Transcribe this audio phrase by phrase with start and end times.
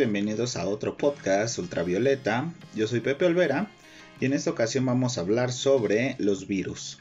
[0.00, 2.50] bienvenidos a otro podcast Ultravioleta.
[2.74, 3.70] Yo soy Pepe Olvera
[4.18, 7.00] y en esta ocasión vamos a hablar sobre los virus.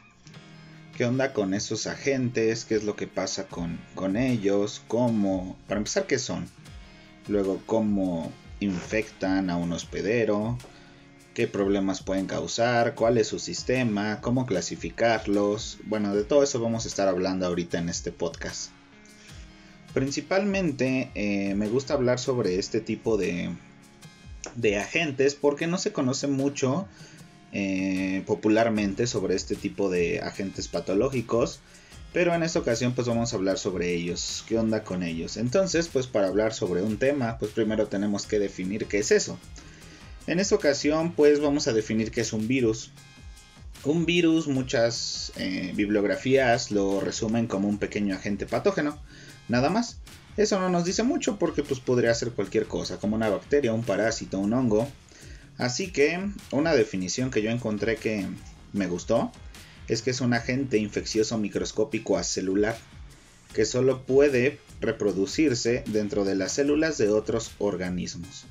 [0.97, 2.65] ¿Qué onda con esos agentes?
[2.65, 4.82] ¿Qué es lo que pasa con, con ellos?
[4.89, 5.57] ¿Cómo?
[5.70, 6.50] Para empezar, ¿qué son?
[7.29, 10.57] Luego, ¿cómo infectan a un hospedero?
[11.34, 12.95] ¿Qué problemas pueden causar?
[12.95, 14.20] ¿Cuál es su sistema?
[14.20, 15.78] ¿Cómo clasificarlos?
[15.86, 18.71] Bueno, de todo eso vamos a estar hablando ahorita en este podcast.
[19.93, 23.50] Principalmente eh, me gusta hablar sobre este tipo de,
[24.56, 26.88] de agentes porque no se conoce mucho
[27.52, 31.60] eh, popularmente sobre este tipo de agentes patológicos.
[32.14, 35.38] Pero en esta ocasión pues vamos a hablar sobre ellos, qué onda con ellos.
[35.38, 39.40] Entonces pues para hablar sobre un tema pues primero tenemos que definir qué es eso.
[40.28, 42.92] En esta ocasión pues vamos a definir qué es un virus.
[43.84, 49.00] Un virus muchas eh, bibliografías lo resumen como un pequeño agente patógeno
[49.50, 49.97] nada más.
[50.38, 53.83] Eso no nos dice mucho porque pues podría ser cualquier cosa, como una bacteria, un
[53.83, 54.88] parásito, un hongo.
[55.58, 58.25] Así que una definición que yo encontré que
[58.72, 59.31] me gustó
[59.89, 62.78] es que es un agente infeccioso microscópico acelular
[63.53, 68.45] que solo puede reproducirse dentro de las células de otros organismos.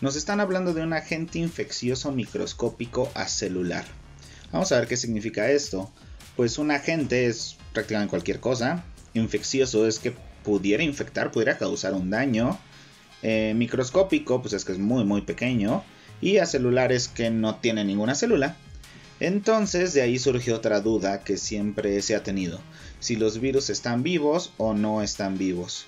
[0.00, 3.84] Nos están hablando de un agente infeccioso microscópico acelular.
[4.52, 5.90] Vamos a ver qué significa esto.
[6.36, 8.84] Pues un agente es prácticamente cualquier cosa.
[9.14, 10.14] Infeccioso es que
[10.46, 12.56] pudiera infectar, pudiera causar un daño.
[13.22, 15.82] Eh, microscópico, pues es que es muy muy pequeño.
[16.20, 18.56] Y a celulares que no tienen ninguna célula.
[19.18, 22.60] Entonces de ahí surgió otra duda que siempre se ha tenido.
[23.00, 25.86] Si los virus están vivos o no están vivos.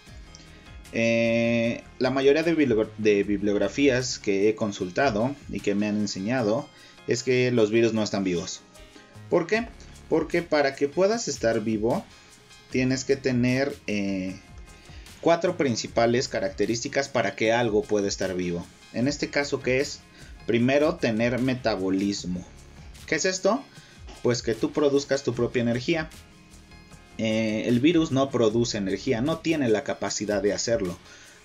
[0.93, 6.69] Eh, la mayoría de, de, bibliografías que he consultado y que me han enseñado
[7.07, 8.63] es que los virus no están vivos.
[9.31, 9.69] ¿Por qué?
[10.09, 12.05] Porque para que puedas estar vivo
[12.71, 14.37] tienes que tener eh,
[15.21, 18.65] cuatro principales características para que algo pueda estar vivo.
[18.93, 20.01] En este caso, ¿qué es?
[20.47, 22.45] Primero, tener metabolismo.
[23.07, 23.63] ¿Qué es esto?
[24.23, 26.09] Pues que tú produzcas tu propia energía.
[27.19, 30.97] Eh, el virus no produce energía, no tiene la capacidad de hacerlo,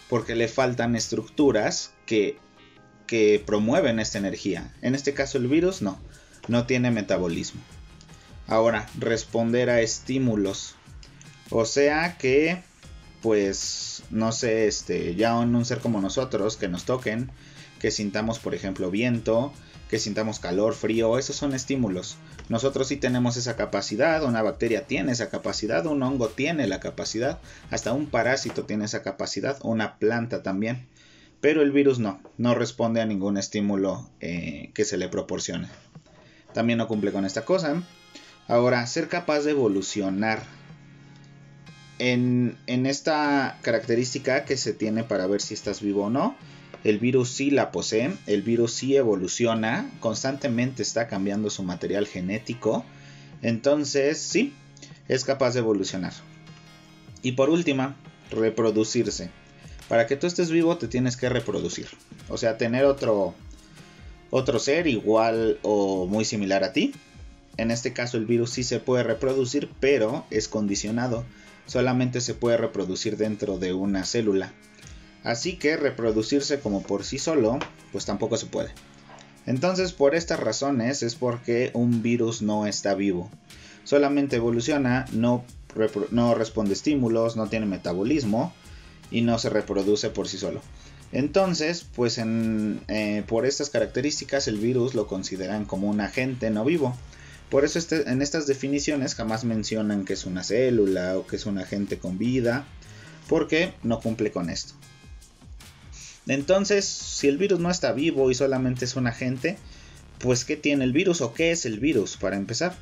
[0.08, 2.38] porque le faltan estructuras que,
[3.08, 4.72] que promueven esta energía.
[4.82, 6.00] En este caso el virus no,
[6.48, 7.62] no tiene metabolismo.
[8.48, 10.76] Ahora, responder a estímulos.
[11.50, 12.62] O sea que
[13.24, 17.32] pues no sé, este, ya en un ser como nosotros, que nos toquen,
[17.80, 19.54] que sintamos, por ejemplo, viento,
[19.90, 22.18] que sintamos calor, frío, esos son estímulos.
[22.50, 27.40] Nosotros sí tenemos esa capacidad, una bacteria tiene esa capacidad, un hongo tiene la capacidad,
[27.72, 30.88] hasta un parásito tiene esa capacidad, una planta también.
[31.40, 35.70] Pero el virus no, no responde a ningún estímulo eh, que se le proporcione.
[36.54, 37.84] También no cumple con esta cosa.
[38.48, 40.44] Ahora, ser capaz de evolucionar
[42.00, 46.36] en, esta característica que se tiene para ver si estás vivo o no,
[46.84, 52.84] el virus sí la posee, el virus sí evoluciona, constantemente está cambiando su material genético,
[53.42, 54.54] entonces sí,
[55.08, 56.14] es capaz de evolucionar.
[57.22, 57.96] Y por última,
[58.32, 59.30] reproducirse.
[59.88, 61.88] Para que tú estés vivo te tienes que reproducir,
[62.30, 63.36] o sea, tener otro
[64.30, 66.92] otro ser igual o muy similar a ti.
[67.58, 71.24] En este caso el virus sí se puede reproducir, pero es condicionado
[71.66, 74.54] solamente se puede reproducir dentro de una célula.
[75.24, 77.60] Así que reproducirse como por sí solo,
[77.92, 78.72] pues tampoco se puede.
[79.46, 83.30] Entonces por estas razones es porque un virus no está vivo.
[83.84, 85.44] Solamente evoluciona, no,
[86.12, 88.54] no responde estímulos, no tiene metabolismo
[89.12, 90.62] y no se reproduce por sí solo.
[91.14, 96.96] Entonces, pues eh, por estas características el virus lo consideran como un agente no vivo.
[97.54, 101.46] Por eso este, en estas definiciones jamás mencionan que es una célula o que es
[101.46, 102.66] un agente con vida,
[103.30, 104.74] porque no cumple con esto.
[106.26, 109.60] Entonces, si el virus no está vivo y solamente es un agente,
[110.18, 112.76] pues ¿qué tiene el virus o qué es el virus para empezar?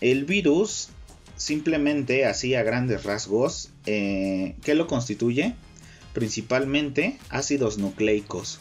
[0.00, 0.88] El virus
[1.36, 5.54] simplemente así a grandes rasgos, eh, ¿qué lo constituye?
[6.14, 8.58] Principalmente ácidos nucleicos.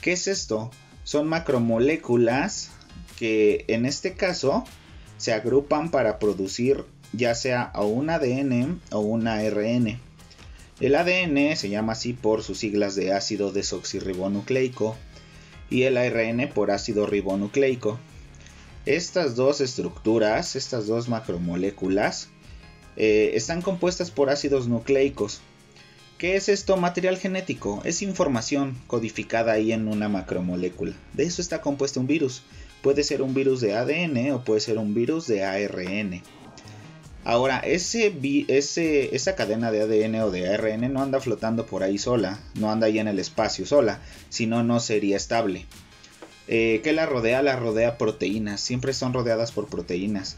[0.00, 0.70] ¿Qué es esto?
[1.04, 2.70] Son macromoléculas
[3.18, 4.64] que en este caso
[5.16, 9.98] se agrupan para producir ya sea un ADN o un ARN.
[10.80, 14.96] El ADN se llama así por sus siglas de ácido desoxirribonucleico
[15.70, 17.98] y el ARN por ácido ribonucleico.
[18.86, 22.28] Estas dos estructuras, estas dos macromoléculas,
[22.96, 25.40] eh, están compuestas por ácidos nucleicos.
[26.16, 26.76] ¿Qué es esto?
[26.76, 27.80] Material genético.
[27.84, 30.94] Es información codificada ahí en una macromolécula.
[31.12, 32.42] De eso está compuesto un virus.
[32.82, 36.22] Puede ser un virus de ADN o puede ser un virus de ARN.
[37.24, 38.14] Ahora, ese,
[39.14, 42.86] esa cadena de ADN o de ARN no anda flotando por ahí sola, no anda
[42.86, 45.66] ahí en el espacio sola, si no, sería estable.
[46.46, 47.42] Eh, ¿Qué la rodea?
[47.42, 50.36] La rodea proteínas, siempre son rodeadas por proteínas.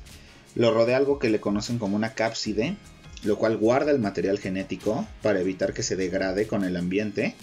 [0.57, 2.77] Lo rodea algo que le conocen como una cápside,
[3.23, 7.37] lo cual guarda el material genético para evitar que se degrade con el ambiente.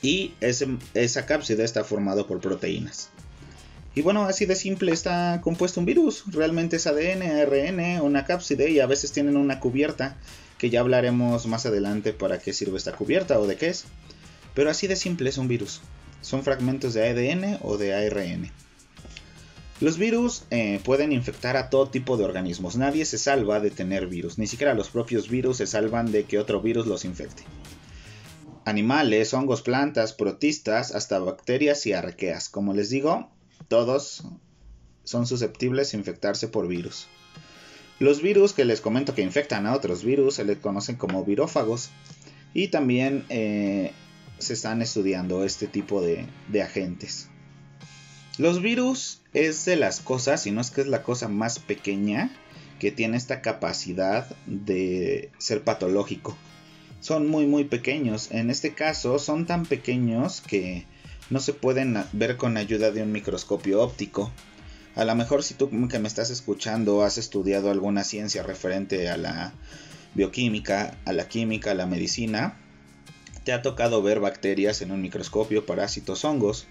[0.00, 3.10] Y esa cápside está formado por proteínas.
[3.96, 6.24] Y bueno, así de simple está compuesto un virus.
[6.26, 10.18] Realmente es ADN, ARN, una cápside y a veces tienen una cubierta,
[10.58, 13.86] que ya hablaremos más adelante para qué sirve esta cubierta o de qué es.
[14.54, 15.80] Pero así de simple es un virus.
[16.20, 18.50] Son fragmentos de ADN o de ARN.
[19.80, 22.76] Los virus eh, pueden infectar a todo tipo de organismos.
[22.76, 24.36] Nadie se salva de tener virus.
[24.36, 27.44] Ni siquiera los propios virus se salvan de que otro virus los infecte.
[28.66, 32.50] Animales, hongos, plantas, protistas, hasta bacterias y arqueas.
[32.50, 33.30] Como les digo,
[33.68, 34.24] todos
[35.04, 37.06] son susceptibles a infectarse por virus.
[37.98, 41.90] Los virus que les comento que infectan a otros virus se les conocen como virófagos
[42.52, 43.92] y también eh,
[44.38, 47.28] se están estudiando este tipo de, de agentes.
[48.38, 52.30] Los virus es de las cosas, y no es que es la cosa más pequeña,
[52.78, 56.36] que tiene esta capacidad de ser patológico.
[57.00, 58.30] Son muy muy pequeños.
[58.32, 60.84] En este caso son tan pequeños que
[61.30, 64.30] no se pueden ver con ayuda de un microscopio óptico.
[64.94, 69.16] A lo mejor si tú que me estás escuchando has estudiado alguna ciencia referente a
[69.16, 69.52] la
[70.14, 72.56] bioquímica, a la química, a la medicina,
[73.44, 76.66] te ha tocado ver bacterias en un microscopio, parásitos, hongos,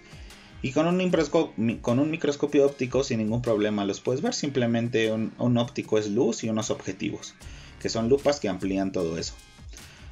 [0.61, 4.33] y con un, microscopio, óptico sin ningún problema los puedes ver.
[4.33, 7.35] Simplemente un, óptico es luz y unos objetivos,
[7.79, 9.35] que son lupas que amplían todo eso.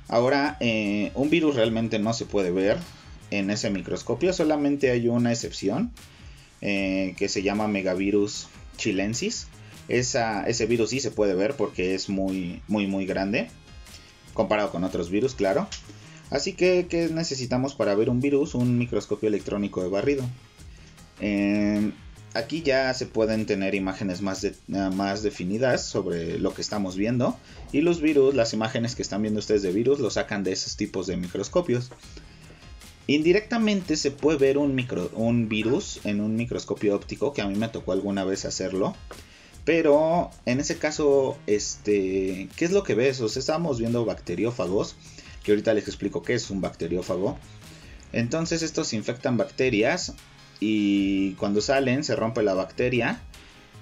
[0.08, 2.78] Ahora, eh, un virus realmente no se puede ver,
[3.32, 4.34] en ese microscopio.
[4.34, 5.92] Solamente hay una excepción
[6.62, 8.48] eh, que se llama Megavirus
[8.78, 9.48] chilensis.
[9.88, 13.50] ese virus sí se puede ver porque es muy, muy, muy grande.
[14.34, 15.68] Comparado con otros virus, claro.
[16.30, 18.56] Así que, ¿qué necesitamos para ver un virus?
[18.56, 20.24] Un microscopio electrónico de barrido.
[21.20, 21.92] Eh,
[22.34, 27.38] aquí ya se pueden tener imágenes más, más definidas sobre lo que estamos viendo.
[27.72, 30.76] Y los virus, las imágenes que están viendo ustedes de virus, lo sacan de esos
[30.76, 31.92] tipos de microscopios.
[33.08, 37.56] Indirectamente se puede ver un, micro, un virus en un microscopio óptico, que a mí
[37.56, 38.96] me tocó alguna vez hacerlo.
[39.66, 43.22] Pero en ese caso, este, ¿qué es lo que ves?
[43.22, 44.96] O sea, estábamos viendo bacteriófagos,
[45.44, 47.38] que ahorita les explico qué es un bacteriófago.
[48.14, 50.14] Entonces estos infectan bacterias
[50.60, 53.22] y cuando salen se rompe la bacteria.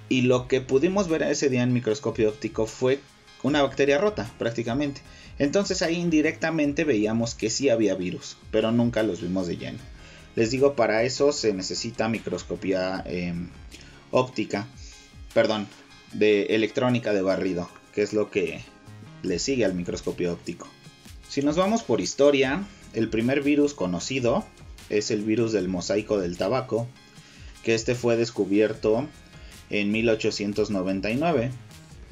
[0.10, 3.00] Y lo que pudimos ver ese día en microscopio óptico fue
[3.44, 5.02] una bacteria rota prácticamente.
[5.40, 9.80] Entonces ahí indirectamente veíamos que sí había virus, pero nunca los vimos de lleno.
[10.36, 13.50] Les digo, para eso se necesita microscopía em,
[14.12, 14.68] óptica,
[15.34, 15.68] perdón,
[16.14, 18.62] de electrónica de barrido, que es lo que
[19.24, 20.68] le sigue al microscopio óptico.
[21.28, 22.64] Si nos vamos por historia,
[22.94, 24.46] el primer virus conocido
[24.90, 26.88] es el virus del mosaico del tabaco,
[27.64, 29.08] que este fue descubierto
[29.70, 31.52] en 1899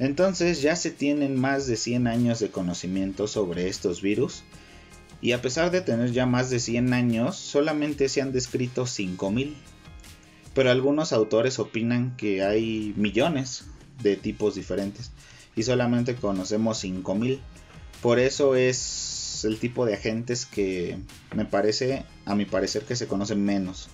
[0.00, 4.42] entonces ya se tienen más de 100 años de conocimiento sobre estos virus
[5.20, 9.54] y a pesar de tener ya más de 100 años solamente se han descrito 5000.
[10.54, 13.66] Pero algunos autores opinan que hay millones
[14.02, 15.10] de tipos diferentes
[15.54, 17.38] y solamente conocemos 5000.
[18.00, 20.98] Por eso es el tipo de agentes que
[21.34, 23.90] me parece, a mi parecer, que se conocen menos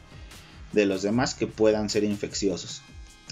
[0.72, 2.82] de los demás que puedan ser infecciosos.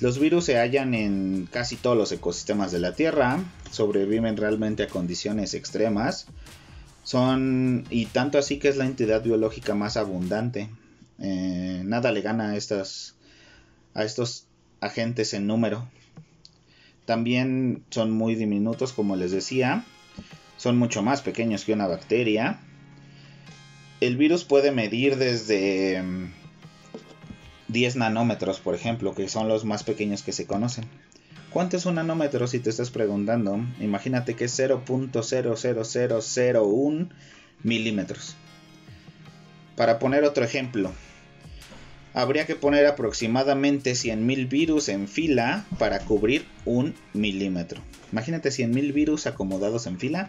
[0.01, 3.39] Los virus se hallan en casi todos los ecosistemas de la Tierra,
[3.71, 6.27] sobreviven realmente a condiciones extremas,
[7.05, 10.69] son y tanto así que es la entidad biológica más abundante.
[11.21, 13.15] Eh, nada le gana a, estas,
[13.95, 14.47] a estos
[14.81, 15.89] agentes en número.
[17.05, 19.85] También son muy diminutos, como les decía,
[20.57, 22.59] son mucho más pequeños que una bacteria.
[24.01, 26.03] El virus puede medir desde
[27.69, 30.85] 10 nanómetros, por ejemplo, que son los más pequeños que se conocen.
[31.51, 33.61] ¿Cuánto es un nanómetro si te estás preguntando?
[33.81, 37.09] Imagínate que es 0.00001
[37.63, 38.35] milímetros.
[39.77, 40.93] Para poner otro ejemplo,
[42.13, 47.81] habría que poner aproximadamente 100.000 virus en fila para cubrir un milímetro.
[48.13, 50.29] Imagínate 100.000 virus acomodados en fila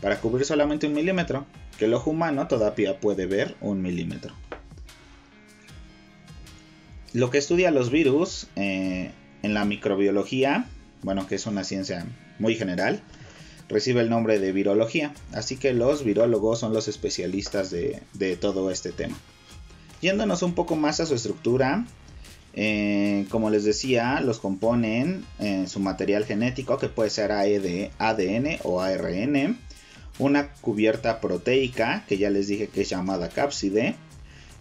[0.00, 1.46] para cubrir solamente un milímetro,
[1.78, 4.34] que el ojo humano todavía puede ver un milímetro.
[7.12, 9.10] Lo que estudia los virus eh,
[9.42, 10.66] en la microbiología,
[11.02, 12.06] bueno, que es una ciencia
[12.38, 13.02] muy general,
[13.68, 15.12] recibe el nombre de virología.
[15.32, 19.16] Así que los virólogos son los especialistas de, todo este tema.
[20.00, 21.86] Yéndonos un poco más a su estructura,
[22.52, 28.80] Eh, como les decía, los componen eh, su material genético, que puede ser ADN o
[28.80, 29.56] ARN,
[30.18, 33.94] una cubierta proteica, que ya les dije que es llamada cápside,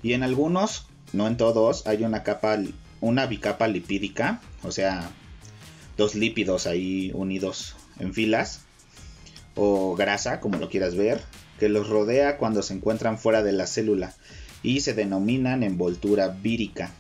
[0.03, 2.58] y en algunos, no en todos, hay una capa,
[3.01, 5.10] una bicapa lipídica, o sea,
[5.98, 8.62] dos lípidos ahí unidos en filas,
[9.56, 11.22] o grasa, como lo quieras ver,
[11.60, 14.13] que los rodea cuando se encuentran fuera de la célula
[14.63, 16.92] y se denominan envoltura vírica.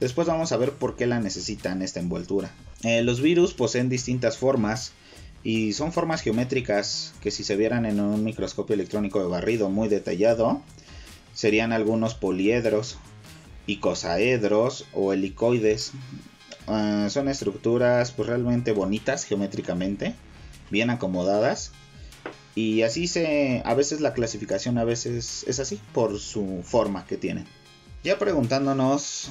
[0.00, 2.50] Después vamos a ver por qué la necesitan esta envoltura.
[2.82, 4.92] Eh, los virus poseen distintas formas
[5.42, 9.88] y son formas geométricas que si se vieran en un microscopio electrónico de barrido muy
[9.88, 10.60] detallado,
[11.32, 12.98] serían algunos poliedros,
[13.66, 15.92] icosaedros o helicoides.
[16.68, 20.14] Eh, son estructuras pues, realmente bonitas geométricamente,
[20.70, 21.72] bien acomodadas.
[22.54, 23.62] Y así se.
[23.64, 27.44] A veces la clasificación a veces es así, por su forma que tienen.
[28.02, 29.30] Ya preguntándonos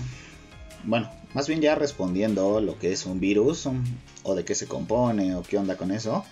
[0.86, 3.68] bueno, más bien ya respondiendo lo que es un virus
[4.24, 6.24] o de qué se compone o qué onda con eso,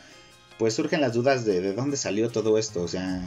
[0.59, 3.21] pues surgen las dudas de, de dónde salió todo esto, o sea,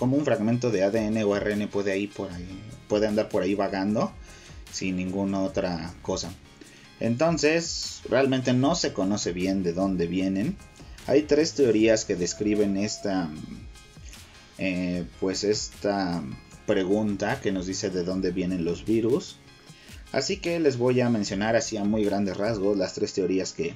[0.00, 2.48] como un fragmento de ADN o ARN puede ir por ahí,
[2.88, 4.10] puede andar por ahí vagando
[4.72, 6.32] sin ninguna otra cosa.
[7.00, 10.56] Entonces, realmente no se conoce bien de dónde vienen.
[11.06, 13.28] Hay tres teorías que describen esta,
[14.56, 16.22] eh, pues esta
[16.64, 19.36] pregunta que nos dice de dónde vienen los virus.
[20.12, 23.74] Así que les voy a mencionar así a muy grandes rasgos las tres teorías que,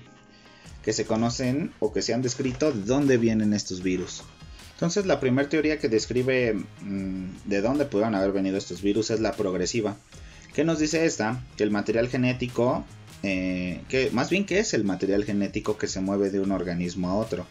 [0.90, 4.22] se conocen o que se han descrito de dónde vienen estos virus.
[4.74, 9.20] Entonces la primera teoría que describe mm, de dónde pudieron haber venido estos virus es
[9.20, 9.96] la progresiva.
[10.52, 11.42] ¿Qué nos dice esta?
[11.56, 12.84] Que el material genético,
[13.22, 17.08] eh, que más bien que es el material genético que se mueve de un organismo
[17.08, 17.46] a otro.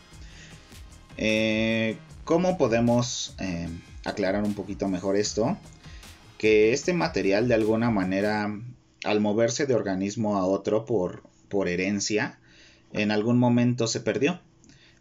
[1.18, 3.68] Eh, ¿Cómo podemos eh,
[4.06, 5.58] aclarar un poquito mejor esto?
[6.38, 8.54] Que este material de alguna manera
[9.04, 12.40] al moverse de organismo a otro por, por herencia,
[12.94, 14.40] en algún momento se perdió.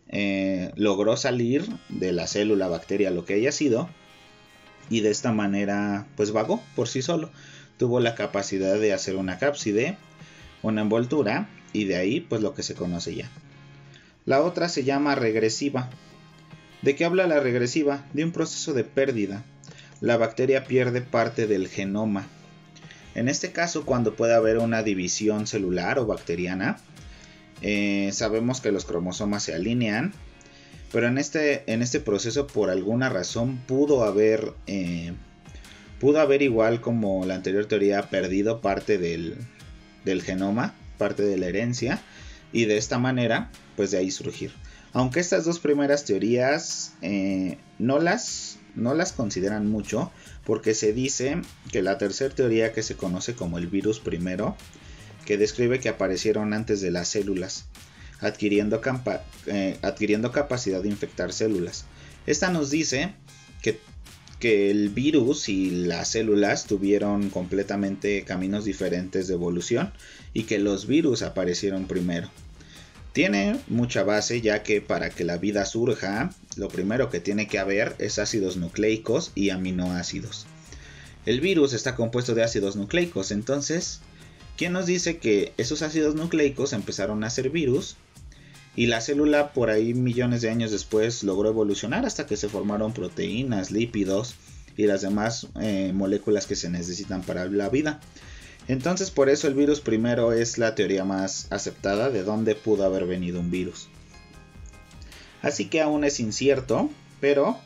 [0.08, 3.88] Eh, logró salir de la célula, bacteria, lo que haya sido,
[4.90, 7.30] y de esta manera pues vagó por sí solo.
[7.78, 9.96] Tuvo la capacidad de hacer una cápside,
[10.62, 13.30] una envoltura, y de ahí pues lo que se conoce ya.
[14.24, 15.90] La otra se llama regresiva.
[16.82, 18.04] ¿De qué habla la regresiva?
[18.12, 19.44] De un proceso de pérdida.
[20.00, 22.28] La bacteria pierde parte del genoma
[23.14, 26.78] en este caso, cuando puede haber una división celular o bacteriana,
[27.62, 30.12] eh, sabemos que los cromosomas se alinean,
[30.92, 35.12] pero en este, en este proceso por alguna razón pudo haber, eh,
[36.00, 39.36] pudo haber igual como la anterior teoría perdido parte del,
[40.22, 42.02] genoma, parte de la herencia,
[42.52, 44.52] y de esta manera, pues de ahí surgir.
[44.92, 50.10] Aunque estas dos primeras teorías eh, no, las, no las consideran mucho,
[50.44, 51.40] porque se dice
[51.70, 54.56] que la tercera teoría que se conoce como el virus primero,
[55.24, 57.66] que describe que aparecieron antes de las células,
[58.20, 58.80] adquiriendo,
[59.46, 59.78] eh,
[60.32, 61.84] capacidad de infectar células.
[62.26, 63.14] Esta nos dice
[64.42, 69.92] que el virus y las células tuvieron completamente caminos diferentes de evolución
[70.32, 72.28] y que los virus aparecieron primero.
[73.12, 77.60] Tiene mucha base ya que para que la vida surja, lo primero que tiene que
[77.60, 80.46] haber es ácidos nucleicos y aminoácidos.
[81.24, 84.00] El virus está compuesto de ácidos nucleicos, entonces,
[84.56, 87.96] ¿quién nos dice que esos ácidos nucleicos empezaron a ser virus?
[88.74, 92.92] Y la célula por ahí millones de años después logró evolucionar hasta que se formaron
[92.92, 94.36] proteínas, lípidos
[94.76, 98.00] y las demás eh, moléculas que se necesitan para la vida.
[98.68, 103.06] Entonces por eso el virus primero es la teoría más aceptada de dónde pudo haber
[103.06, 103.88] venido un virus.
[105.42, 106.88] Así que aún es incierto,
[107.20, 107.58] pero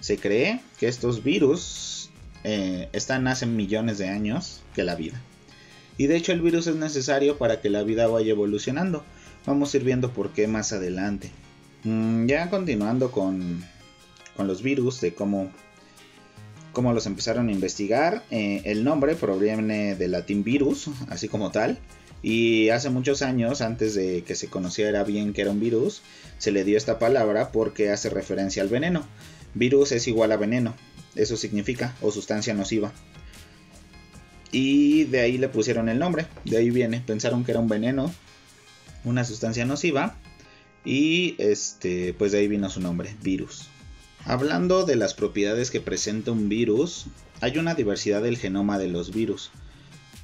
[0.00, 2.10] se cree que estos virus
[2.44, 5.20] eh, están hace millones de años que la vida.
[6.02, 9.04] Y de hecho el virus es necesario para que la vida vaya evolucionando.
[9.46, 11.30] Vamos a ir viendo por qué más adelante.
[11.84, 13.64] Mm, ya continuando con,
[14.36, 15.52] con los virus, de cómo
[16.72, 18.24] cómo los empezaron a investigar.
[18.32, 21.78] Eh, el nombre proviene del latín virus, así como tal.
[22.20, 26.02] Y hace muchos años, antes de que se conociera bien que era un virus,
[26.38, 29.06] se le dio esta palabra porque hace referencia al veneno.
[29.54, 30.74] Virus es igual a veneno,
[31.14, 32.92] eso significa, o sustancia nociva.
[34.52, 38.14] Y de ahí le pusieron el nombre, de ahí viene, pensaron que era un veneno,
[39.04, 40.14] una sustancia nociva,
[40.84, 43.68] y este, pues de ahí vino su nombre, virus.
[44.24, 47.06] Hablando de las propiedades que presenta un virus,
[47.40, 49.50] hay una diversidad del genoma de los virus.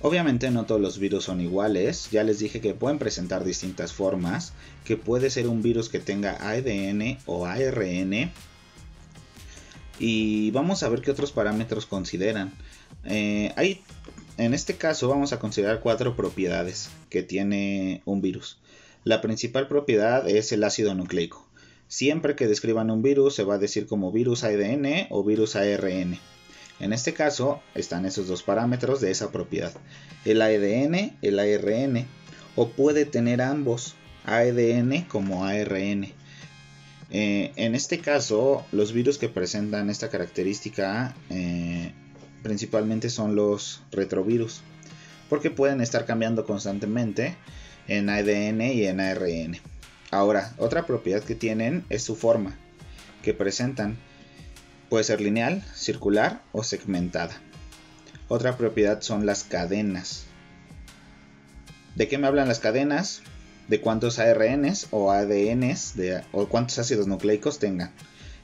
[0.00, 4.52] Obviamente no todos los virus son iguales, ya les dije que pueden presentar distintas formas,
[4.84, 8.30] que puede ser un virus que tenga ADN o ARN.
[9.98, 12.52] Y vamos a ver qué otros parámetros consideran.
[13.04, 13.82] Eh, hay
[14.38, 18.58] en este caso vamos a considerar cuatro propiedades que tiene un virus.
[19.04, 21.46] La principal propiedad es el ácido nucleico.
[21.88, 26.18] Siempre que describan un virus se va a decir como virus ADN o virus ARN.
[26.80, 29.72] En este caso están esos dos parámetros de esa propiedad,
[30.24, 32.06] el ADN, el ARN,
[32.54, 36.12] o puede tener ambos, ADN como ARN.
[37.10, 41.92] Eh, en este caso, los virus que presentan esta característica eh,
[42.42, 44.62] principalmente son los retrovirus,
[45.28, 47.36] porque pueden estar cambiando constantemente
[47.86, 49.58] en ADN y en ARN.
[50.10, 52.56] Ahora, otra propiedad que tienen es su forma,
[53.22, 53.98] que presentan.
[54.88, 57.36] Puede ser lineal, circular o segmentada.
[58.28, 60.24] Otra propiedad son las cadenas.
[61.94, 63.22] ¿De qué me hablan las cadenas?
[63.68, 65.94] De cuántos ARNs o ADNs
[66.32, 67.92] o cuántos ácidos nucleicos tengan.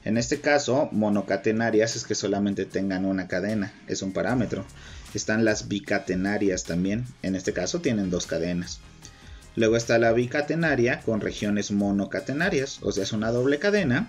[0.04, 4.66] En este caso, monocatenarias es que solamente tengan una cadena, es un parámetro.
[5.14, 8.80] Están las bicatenarias también, en este caso tienen dos cadenas.
[9.56, 14.08] Luego está la bicatenaria con regiones monocatenarias, o sea, es una doble cadena,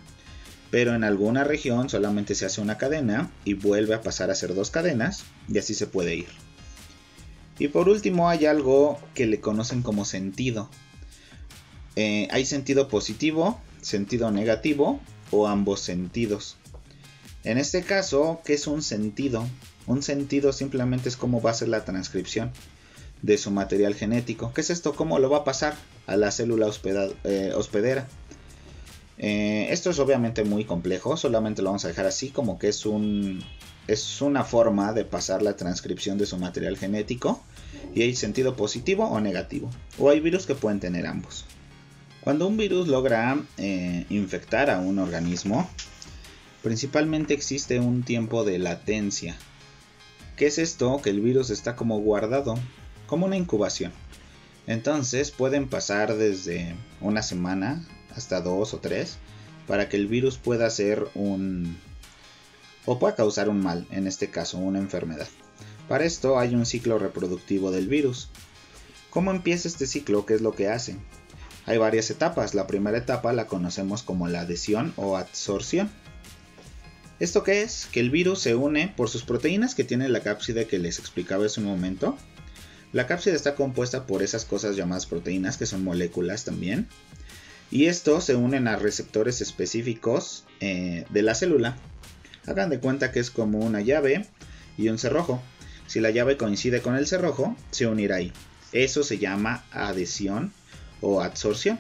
[0.70, 4.54] pero en alguna región solamente se hace una cadena y vuelve a pasar a ser
[4.54, 6.28] dos cadenas y así se puede ir.
[7.58, 10.70] Y por último hay algo que le conocen como sentido.
[11.96, 15.00] Eh, hay sentido positivo, sentido negativo
[15.32, 16.58] o ambos sentidos.
[17.44, 19.46] En este caso, ¿qué es un sentido?
[19.88, 22.52] Un sentido simplemente es cómo va a ser la transcripción
[23.22, 24.52] de su material genético.
[24.54, 24.96] ¿Qué es esto?
[24.96, 25.76] ¿Cómo lo va a pasar
[26.08, 26.70] a la célula
[27.24, 28.08] eh, hospedera?
[29.18, 32.86] Eh, esto es obviamente muy complejo, solamente lo vamos a dejar así como que es
[32.86, 33.42] un
[33.88, 37.42] es una forma de pasar la transcripción de su material genético
[37.94, 39.70] y hay sentido positivo o negativo.
[40.00, 41.46] O hay virus que pueden tener ambos.
[42.26, 45.70] Cuando un virus logra eh, infectar a un organismo,
[46.64, 49.38] principalmente existe un tiempo de latencia.
[50.36, 51.00] ¿Qué es esto?
[51.04, 52.56] Que el virus está como guardado
[53.06, 53.92] como una incubación.
[54.66, 59.18] Entonces pueden pasar desde una semana hasta dos o tres
[59.68, 61.78] para que el virus pueda ser un
[62.88, 65.28] o pueda causar un mal, en este caso una enfermedad.
[65.88, 68.30] Para esto hay un ciclo reproductivo del virus.
[69.12, 70.26] ¿Cómo empieza este ciclo?
[70.26, 70.98] ¿Qué es lo que hace?
[71.66, 72.54] Hay varias etapas.
[72.54, 75.90] La primera etapa la conocemos como la adhesión o absorción.
[77.20, 77.88] ¿Esto qué es?
[77.92, 81.46] Que el virus se une por sus proteínas que tiene la cápside que les explicaba
[81.46, 82.18] hace un momento
[82.96, 86.88] la cápside está compuesta por esas cosas llamadas proteínas, que son moléculas también.
[87.70, 91.76] Y estos se unen a receptores específicos eh, de la célula.
[92.46, 94.26] Hagan de cuenta que es como una llave
[94.78, 95.44] y un cerrojo.
[95.88, 98.32] Si la llave coincide con el cerrojo, se unirá ahí.
[98.72, 100.54] Eso se llama adhesión
[101.06, 101.80] o absorción.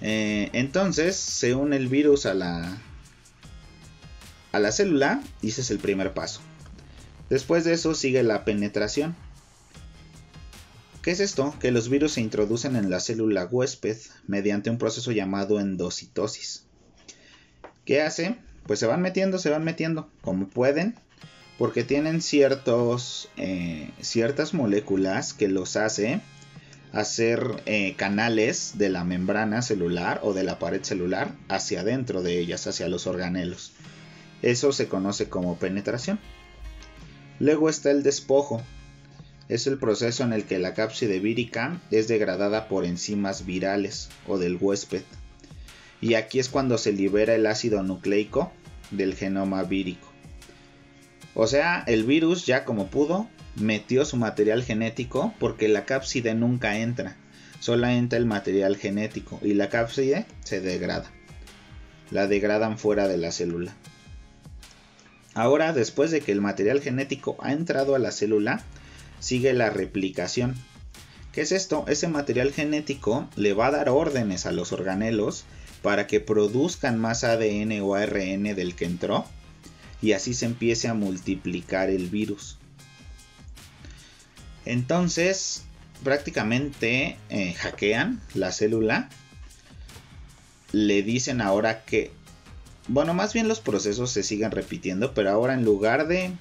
[0.00, 2.78] Eh, entonces se une el virus a la,
[4.52, 6.40] a la célula y ese es el primer paso.
[7.28, 9.14] Después de eso sigue la penetración.
[11.02, 11.54] ¿Qué es esto?
[11.60, 16.64] Que los virus se introducen en la célula huésped mediante un proceso llamado endocitosis.
[17.84, 18.36] ¿Qué hace?
[18.66, 20.94] Pues se van metiendo, se van metiendo, como pueden,
[21.58, 26.22] porque tienen ciertos, eh, ciertas moléculas que los hace
[26.94, 32.38] hacer eh, canales de la membrana celular o de la pared celular hacia adentro de
[32.38, 33.72] ellas, hacia los organelos.
[34.42, 36.20] Eso se conoce como penetración.
[37.40, 38.62] Luego está el despojo.
[39.48, 44.38] Es el proceso en el que la cápside vírica es degradada por enzimas virales o
[44.38, 45.02] del huésped.
[46.00, 48.52] Y aquí es cuando se libera el ácido nucleico
[48.92, 50.08] del genoma vírico.
[51.34, 56.78] O sea, el virus ya como pudo metió su material genético porque la cápside nunca
[56.78, 57.16] entra.
[57.60, 61.10] Solo entra el material genético y la cápside se degrada.
[62.10, 63.74] La degradan fuera de la célula.
[65.34, 68.62] Ahora, después de que el material genético ha entrado a la célula,
[69.18, 70.54] sigue la replicación.
[71.32, 71.84] ¿Qué es esto?
[71.88, 75.44] Ese material genético le va a dar órdenes a los organelos
[75.82, 79.24] para que produzcan más ADN o ARN del que entró
[80.00, 82.58] y así se empiece a multiplicar el virus.
[84.64, 85.64] Entonces,
[86.02, 89.08] prácticamente eh, hackean la célula.
[90.72, 92.10] Le dicen ahora que
[92.86, 96.32] bueno, más bien los procesos se siguen repitiendo, pero ahora en lugar de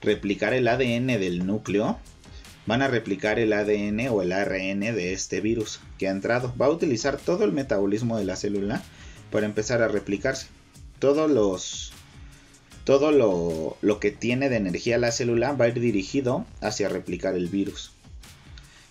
[0.00, 1.98] replicar el ADN del núcleo,
[2.64, 6.54] van a replicar el ADN o el ARN de este virus que ha entrado.
[6.60, 8.82] Va a utilizar todo el metabolismo de la célula
[9.30, 10.46] para empezar a replicarse.
[10.98, 11.92] Todos los
[12.84, 13.12] todo
[13.80, 17.92] lo, que tiene de energía la célula va a ir dirigido hacia replicar el virus.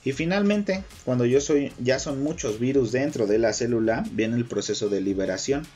[0.04, 4.46] Y finalmente, cuando yo soy, ya son muchos virus dentro de la célula, viene el
[4.46, 5.68] proceso de liberación.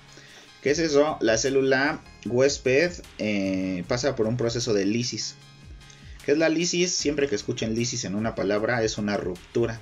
[0.64, 1.18] ¿Qué es eso?
[1.22, 5.36] La célula huésped eh, pasa por un proceso de lisis.
[6.26, 6.96] ¿Qué es la lisis?
[6.96, 9.80] Siempre que escuchen lisis en una palabra es una ruptura.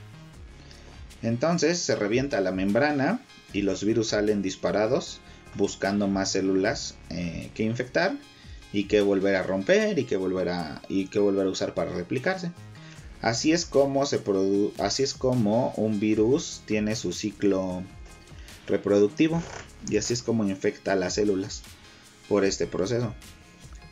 [1.21, 3.21] Entonces se revienta la membrana
[3.53, 5.21] y los virus salen disparados
[5.55, 8.17] buscando más células eh, que infectar
[8.71, 11.91] y que volver a romper y que volver a, y que volver a usar para
[11.91, 12.51] replicarse.
[13.21, 14.21] Así es como se
[14.79, 17.83] así es como un virus tiene su ciclo
[18.67, 19.41] reproductivo
[19.89, 21.63] y así es como infecta las células
[22.27, 23.13] por este proceso.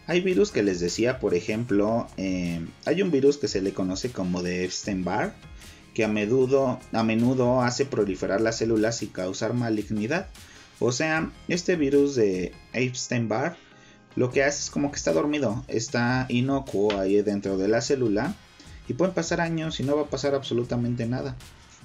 [0.08, 4.12] Hay virus que les decía, por ejemplo, eh, hay un virus que se le conoce
[4.12, 5.34] como de Epstein-Barr,
[5.94, 10.28] que a menudo, a menudo hace proliferar las células y causar malignidad.
[10.84, 13.56] O sea, este virus de Epstein-Barr
[14.16, 18.34] lo que hace es como que está dormido, está inocuo ahí dentro de la célula
[18.88, 21.36] y pueden pasar años y no va a pasar absolutamente nada.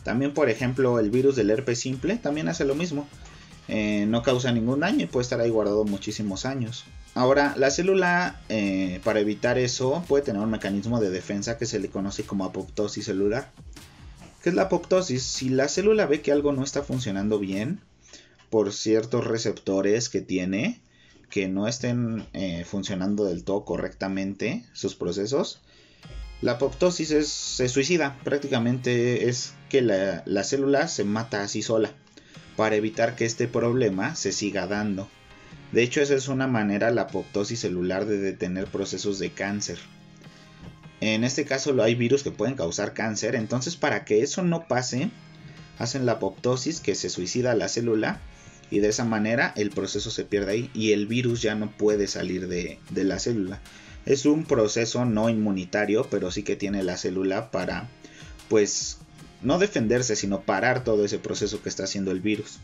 [0.03, 3.07] También, por ejemplo, el virus del herpes simple también hace lo mismo.
[3.69, 6.85] Eh, no causa ningún daño y puede estar ahí guardado muchísimos años.
[7.15, 11.81] Ahora, la célula, eh, para evitar eso, puede tener un mecanismo de defensa que se
[11.81, 13.51] le conoce como apoptosis celular.
[14.43, 15.23] ¿Qué es la apoptosis?
[15.23, 17.81] Si la célula ve que algo no está funcionando bien
[18.51, 20.81] por ciertos receptores que tiene,
[21.31, 25.61] que no estén eh, funcionando del todo correctamente sus procesos,
[26.43, 28.19] la apoptosis es, se suicida.
[28.23, 31.93] Prácticamente es que la, la célula se mata así sola
[32.57, 35.09] para evitar que este problema se siga dando.
[35.73, 39.79] De hecho, esa es una manera la apoptosis celular de detener procesos de cáncer.
[41.01, 45.11] En este caso hay virus que pueden causar cáncer, entonces para que eso no pase,
[45.79, 48.21] hacen la apoptosis que se suicida la célula
[48.71, 52.07] y de esa manera el proceso se pierde ahí y el virus ya no puede
[52.07, 53.61] salir de, de la célula.
[54.05, 57.89] Es un proceso no inmunitario, pero sí que tiene la célula para
[58.49, 58.99] pues
[59.43, 62.59] no defenderse, sino parar todo ese proceso que está haciendo el virus.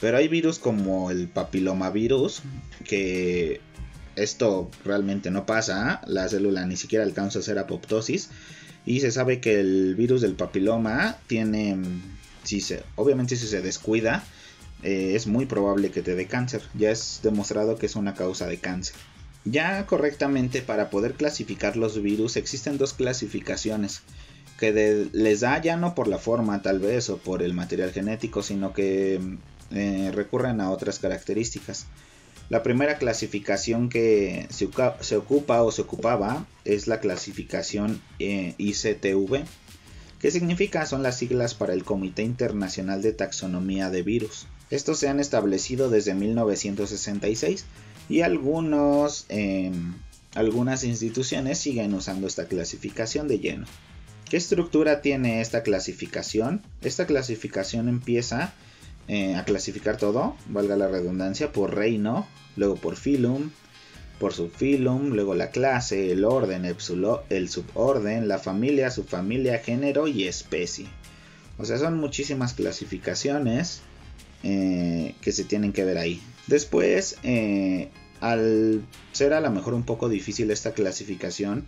[0.00, 2.42] Pero hay virus como el papilomavirus,
[2.84, 3.60] que
[4.16, 8.30] esto realmente no pasa, la célula ni siquiera alcanza a hacer apoptosis.
[8.84, 11.78] Y se sabe que el virus del papiloma tiene,
[12.42, 14.24] si se, obviamente si se descuida,
[14.82, 16.62] eh, es muy probable que te dé cáncer.
[16.74, 18.96] Ya es demostrado que es una causa de cáncer.
[19.44, 24.02] Ya correctamente para poder clasificar los virus existen dos clasificaciones
[24.58, 28.44] que les da ya no por la forma tal vez o por el material genético,
[28.44, 29.20] sino que
[29.72, 31.86] eh, recurren a otras características.
[32.48, 34.66] La primera clasificación que se,
[35.16, 39.44] ocupa o se ocupaba es la clasificación eh, ICTV.
[40.20, 40.86] ¿Qué significa?
[40.86, 44.46] Son las siglas para el Comité Internacional de Taxonomía de Virus.
[44.72, 47.66] Estos se han establecido desde 1966
[48.08, 49.92] y algunos, em,
[50.34, 53.66] algunas instituciones siguen usando esta clasificación de lleno.
[54.30, 56.62] ¿Qué estructura tiene esta clasificación?
[56.80, 58.54] Esta clasificación empieza
[59.08, 63.50] eh, a clasificar todo, valga la redundancia, por reino, luego por filum,
[64.18, 70.86] por subfilum, luego la clase, el orden, el, suborden, la familia, subfamilia, género y especie.
[71.58, 73.82] O sea, son muchísimas clasificaciones
[74.42, 76.20] eh, que se tienen que ver ahí.
[76.46, 77.88] Después, eh,
[78.20, 81.64] al ser a lo mejor un poco difícil esta clasificación,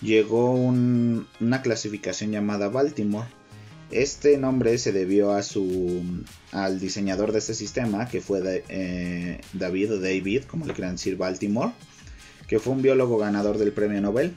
[0.00, 3.28] llegó una clasificación llamada Baltimore.
[3.90, 6.02] Este nombre se debió a su,
[6.52, 11.16] al diseñador de este sistema, que fue eh, David o David, como le quieran decir,
[11.16, 11.72] Baltimore,
[12.46, 14.34] que fue un biólogo ganador del premio Nobel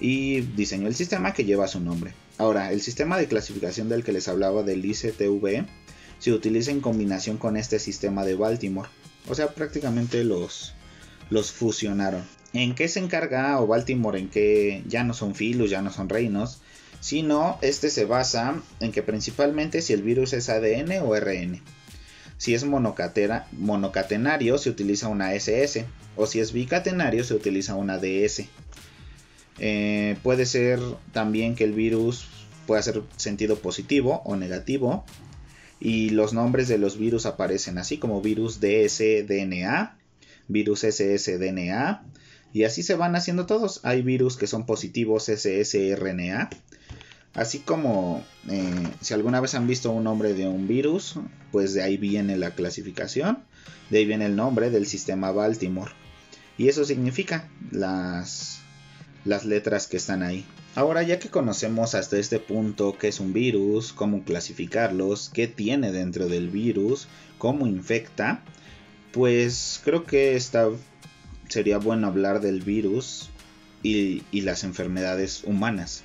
[0.00, 2.12] y diseñó el sistema que lleva su nombre.
[2.38, 5.66] Ahora, el sistema de clasificación del que les hablaba del ICTV
[6.18, 8.88] se utiliza en combinación con este sistema de Baltimore.
[9.28, 10.74] O sea, prácticamente los,
[11.30, 12.24] los fusionaron.
[12.52, 16.08] ¿En qué se encarga o Baltimore en qué ya no son filos, ya no son
[16.08, 16.60] reinos?
[17.00, 21.62] Sino este se basa en que principalmente si el virus es ADN o RN.
[22.38, 25.84] Si es monocatenario se utiliza una SS
[26.16, 28.46] o si es bicatenario se utiliza una DS.
[29.58, 30.80] Eh, puede ser
[31.12, 32.26] también que el virus
[32.66, 35.04] pueda ser sentido positivo o negativo
[35.80, 39.96] y los nombres de los virus aparecen así como virus DS-DNA,
[40.48, 42.02] virus SS-DNA,
[42.52, 43.80] y así se van haciendo todos.
[43.84, 46.50] Hay virus que son positivos ssRNA.
[47.34, 51.20] Así como eh, si alguna vez han visto un nombre de un virus,
[51.52, 53.44] pues de ahí viene la clasificación.
[53.90, 55.92] De ahí viene el nombre del sistema Baltimore.
[56.56, 58.60] Y eso significa las,
[59.24, 60.44] las letras que están ahí.
[60.74, 65.92] Ahora ya que conocemos hasta este punto qué es un virus, cómo clasificarlos, qué tiene
[65.92, 68.42] dentro del virus, cómo infecta,
[69.12, 70.38] pues creo que
[71.48, 73.30] sería bueno hablar del virus
[73.82, 76.04] y, las enfermedades humanas.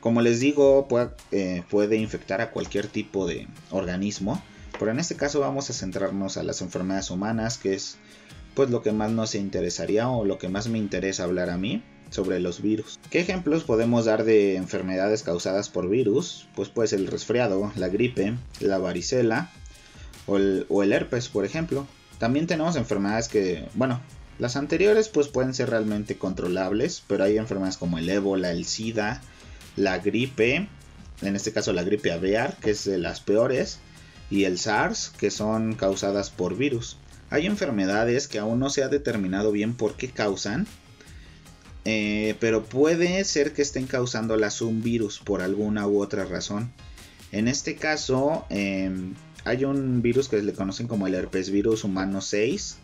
[0.00, 0.86] Como les digo,
[1.32, 4.42] eh, puede, infectar a cualquier tipo de organismo,
[4.78, 7.96] pero en este caso vamos a centrarnos a las enfermedades humanas, que es
[8.54, 11.82] pues lo que más nos interesaría o lo que más me interesa hablar a mí
[12.14, 12.98] sobre los virus.
[13.10, 16.46] ¿Qué ejemplos podemos dar de enfermedades causadas por virus?
[16.54, 19.50] Pues el resfriado, la gripe, la varicela
[20.26, 21.86] o el, o el herpes, por ejemplo.
[22.18, 24.00] También tenemos enfermedades que, bueno,
[24.38, 29.20] las anteriores pues pueden ser realmente controlables, pero hay enfermedades como el ébola, el SIDA,
[29.76, 30.68] la gripe,
[31.22, 33.80] en este caso la gripe aviar, que es de las peores,
[34.30, 36.96] y el SARS, que son causadas por virus.
[37.30, 40.66] Hay enfermedades que aún no se ha determinado bien por qué causan,
[41.84, 46.72] eh, pero puede ser que estén causándolas un virus por alguna u otra razón.
[47.32, 52.20] En este caso, em, hay un virus que le conocen como el herpes virus humano
[52.20, 52.76] 6,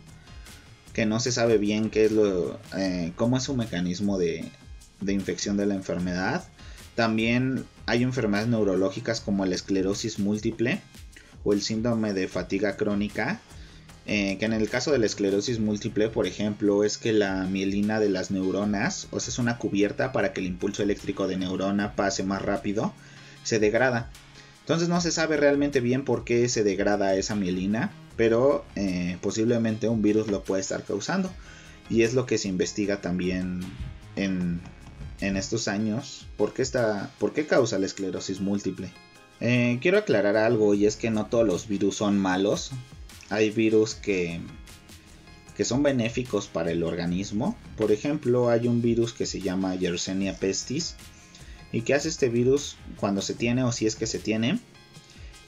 [0.93, 4.45] que no se sabe bien qué es lo, eh, cómo es su mecanismo de,
[4.99, 6.43] de infección de la enfermedad.
[6.95, 10.81] También hay enfermedades neurológicas como la esclerosis múltiple
[11.43, 13.39] o el síndrome de fatiga crónica,
[14.13, 18.01] eh, que en el caso de la esclerosis múltiple, por ejemplo, es que la mielina
[18.01, 21.95] de las neuronas, o sea, es una cubierta para que el impulso eléctrico de neurona
[21.95, 22.93] pase más rápido,
[23.43, 24.11] se degrada.
[24.59, 29.87] Entonces no se sabe realmente bien por qué se degrada esa mielina, pero eh, posiblemente
[29.87, 31.31] un virus lo puede estar causando.
[31.89, 33.61] Y es lo que se investiga también
[34.17, 34.59] en,
[35.21, 36.27] estos años.
[36.35, 38.91] ¿Por qué, está, ¿Por qué causa la esclerosis múltiple?
[39.39, 42.73] Eh, quiero aclarar algo y es que no todos los virus son malos.
[43.31, 44.41] Hay virus que,
[45.57, 47.57] que son benéficos para el organismo.
[47.77, 50.95] Por ejemplo, hay un virus que se llama Yersinia pestis.
[51.71, 54.59] ¿Y qué hace este virus cuando se tiene o si es que se tiene?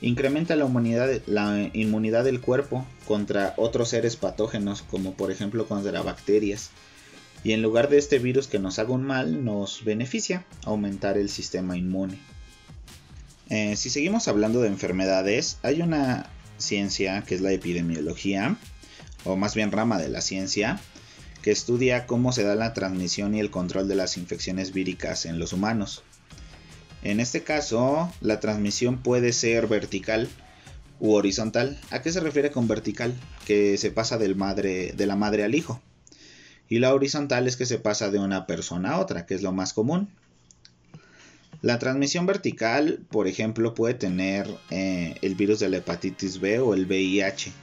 [0.02, 6.02] Incrementa la inmunidad, la inmunidad del cuerpo contra otros seres patógenos, como por ejemplo contra
[6.02, 6.72] bacterias.
[7.43, 11.30] Y en lugar de este virus que nos haga un mal, nos beneficia aumentar el
[11.30, 12.17] sistema inmune.
[13.50, 16.30] Eh, si seguimos hablando de enfermedades, hay una
[16.63, 18.58] ciencia que es la epidemiología,
[19.26, 20.80] o más bien rama de la ciencia,
[21.43, 25.39] que estudia cómo se da la transmisión y el control de las infecciones víricas en
[25.39, 26.04] los humanos.
[27.04, 30.30] En este caso, la transmisión puede ser vertical
[31.02, 31.78] u horizontal.
[31.91, 33.13] ¿A qué se refiere con vertical?
[33.45, 35.82] Que se pasa del madre, de la madre al hijo.
[36.69, 39.52] Y la horizontal es que se pasa de una persona a otra, que es lo
[39.52, 40.10] más común.
[41.63, 46.73] La transmisión vertical, por ejemplo, puede tener eh, el virus de la hepatitis B o
[46.73, 47.54] el VIH.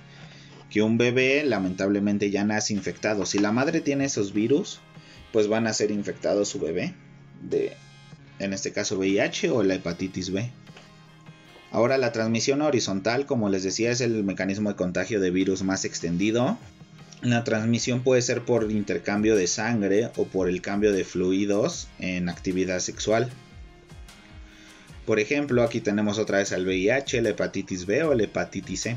[0.71, 3.27] Que un bebé lamentablemente ya nace infectado.
[3.27, 4.81] Si la madre tiene esos virus,
[5.35, 6.95] pues van a ser infectados su bebé
[7.43, 7.77] de,
[8.39, 10.51] en este caso VIH o la hepatitis B.
[11.71, 15.85] Ahora la transmisión horizontal, como les decía, es el mecanismo de contagio de virus más
[15.85, 16.57] extendido.
[17.21, 22.31] La transmisión puede ser por intercambio de sangre o por el cambio de fluidos en
[22.31, 23.31] actividad sexual.
[25.11, 28.97] Por ejemplo, aquí tenemos otra vez el VIH, la hepatitis B o la hepatitis C.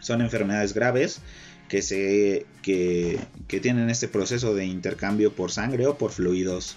[0.00, 1.20] Son enfermedades graves
[1.68, 6.74] que, se, que tienen este proceso de intercambio por sangre o por fluidos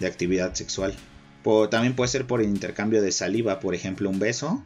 [0.00, 0.92] de actividad sexual.
[1.70, 4.60] también puede ser por el intercambio de saliva, por ejemplo, un beso.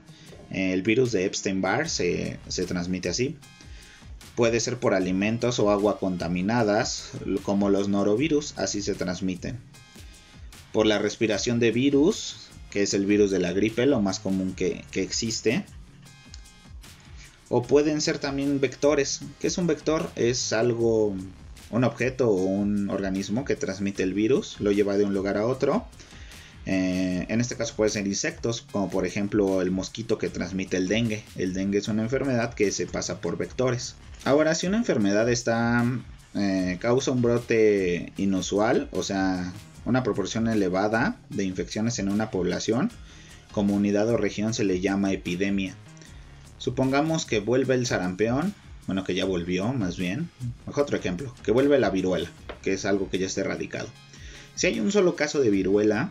[0.48, 3.37] El virus de Epstein-Barr se, se transmite así.
[4.37, 7.11] Puede ser por alimentos o agua contaminadas,
[7.42, 9.59] como los norovirus, así se transmiten.
[10.72, 12.41] Por la respiración de virus,
[12.73, 15.65] que es el virus de la gripe, lo más común que, que existe.
[17.49, 19.21] O pueden ser también vectores.
[19.41, 20.11] ¿Qué es un vector?
[20.17, 21.15] Es algo
[21.73, 25.47] un objeto o un organismo que transmite el virus, lo lleva de un lugar a
[25.47, 25.87] otro.
[26.65, 30.87] Eh, en este caso puede ser insectos, como por ejemplo el mosquito que transmite el
[30.87, 31.25] dengue.
[31.35, 33.97] El dengue es una enfermedad que se pasa por vectores.
[34.25, 35.85] Ahora, si una enfermedad está
[36.35, 39.53] eh, causa un brote inusual, o sea,
[39.85, 42.90] una proporción elevada de infecciones en una población,
[43.53, 45.75] comunidad o región se le llama epidemia.
[46.59, 48.55] Supongamos que vuelve el sarampión
[48.87, 50.29] bueno, que ya volvió más bien.
[50.66, 52.29] Otro ejemplo, que vuelve la viruela,
[52.62, 53.88] que es algo que ya está erradicado.
[54.55, 56.11] Si hay un solo caso de viruela,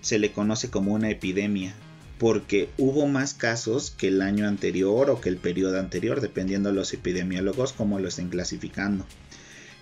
[0.00, 1.74] se le conoce como una epidemia,
[2.18, 6.76] porque hubo más casos que el año anterior o que el periodo anterior, dependiendo de
[6.76, 9.04] los epidemiólogos cómo lo estén clasificando.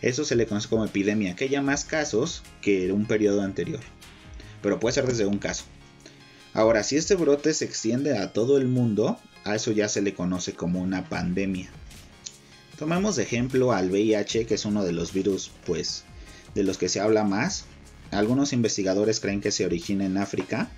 [0.03, 3.81] Eso se le conoce como epidemia, que haya más casos que un periodo anterior.
[4.61, 5.65] Pero puede ser desde un caso.
[6.55, 10.15] Ahora, si este brote se extiende a todo el mundo, a eso ya se le
[10.15, 11.71] conoce como una pandemia.
[12.79, 16.05] Tomemos de ejemplo al VIH, que es uno de los virus, pues,
[16.55, 17.65] de los que se habla más.
[18.11, 20.69] Algunos investigadores creen que se origina en África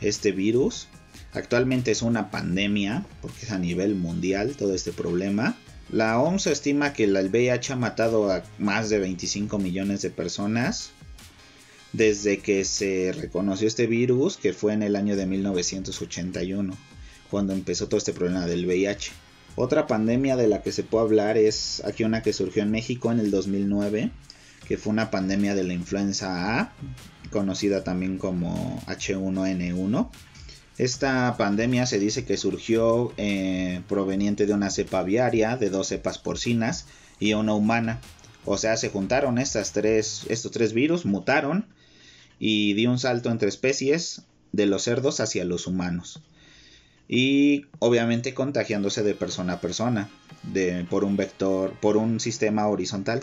[0.00, 0.88] este virus.
[1.32, 5.56] Actualmente es una pandemia, porque es a nivel mundial todo este problema.
[5.90, 10.90] La OMS estima que el VIH ha matado a más de 25 millones de personas
[11.92, 16.76] desde que se reconoció este virus, que fue en el año de 1981,
[17.30, 19.12] cuando empezó todo este problema del VIH.
[19.54, 23.10] Otra pandemia de la que se puede hablar es aquí una que surgió en México
[23.12, 24.10] en el 2009,
[24.66, 26.74] que fue una pandemia de la influenza A,
[27.30, 30.10] conocida también como H1N1.
[30.78, 36.18] Esta pandemia se dice que surgió eh, proveniente de una cepa aviaria, de dos cepas
[36.18, 36.86] porcinas
[37.18, 38.00] y una humana.
[38.44, 41.66] O sea, se juntaron estas tres, estos tres virus, mutaron
[42.38, 46.20] y dio un salto entre especies de los cerdos hacia los humanos
[47.08, 50.08] y obviamente contagiándose de persona a persona
[50.42, 53.22] de, por un vector, por un sistema horizontal.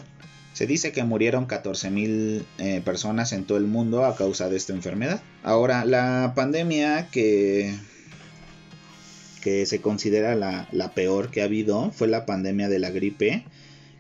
[0.54, 4.72] Se dice que murieron 14.000 eh, personas en todo el mundo a causa de esta
[4.72, 5.22] enfermedad.
[5.42, 7.74] Ahora, la pandemia que,
[9.42, 13.44] que se considera la, la peor que ha habido fue la pandemia de la gripe,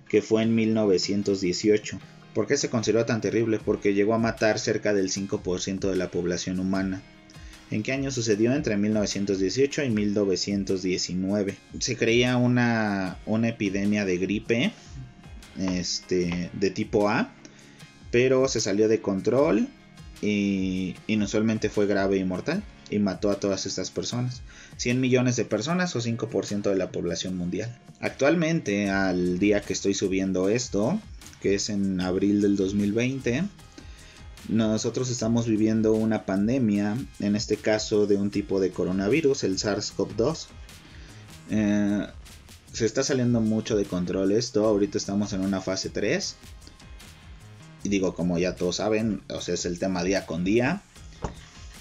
[0.07, 1.99] que fue en 1918.
[2.35, 3.59] ¿Por qué se consideró tan terrible?
[3.63, 7.01] Porque llegó a matar cerca del 5% de la población humana.
[7.71, 8.53] ¿En qué año sucedió?
[8.53, 11.55] Entre 1918 y 1919.
[11.79, 14.71] Se creía una, una epidemia de gripe
[15.57, 17.33] este, de tipo A,
[18.11, 19.67] pero se salió de control
[20.21, 24.41] y inusualmente fue grave y mortal y mató a todas estas personas.
[24.77, 27.77] 100 millones de personas o 5% de la población mundial.
[27.99, 30.99] Actualmente, al día que estoy subiendo esto,
[31.41, 33.43] que es en abril del 2020,
[34.49, 40.47] nosotros estamos viviendo una pandemia, en este caso de un tipo de coronavirus, el SARS-CoV-2.
[41.49, 42.07] Eh,
[42.73, 46.35] se está saliendo mucho de control esto, ahorita estamos en una fase 3.
[47.83, 50.81] Y digo, como ya todos saben, o sea, es el tema día con día.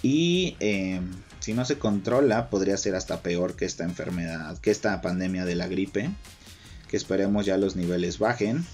[0.02, 1.00] Y eh,
[1.40, 5.54] si no se controla, podría ser hasta peor que esta enfermedad, que esta pandemia de
[5.54, 6.10] la gripe.
[6.88, 8.66] Que esperemos ya los niveles bajen.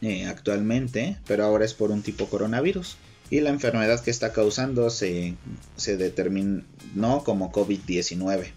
[0.00, 2.96] Eh, actualmente, pero ahora es por un tipo coronavirus.
[3.28, 5.34] Y la enfermedad que está causando se,
[5.76, 8.52] se determinó como COVID-19.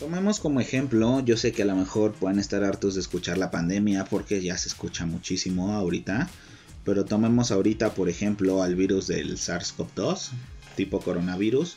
[0.00, 3.50] Tomemos como ejemplo, yo sé que a lo mejor pueden estar hartos de escuchar la
[3.50, 6.30] pandemia porque ya se escucha muchísimo ahorita,
[6.86, 10.30] pero tomemos ahorita por ejemplo al virus del SARS-CoV-2,
[10.74, 11.76] tipo coronavirus.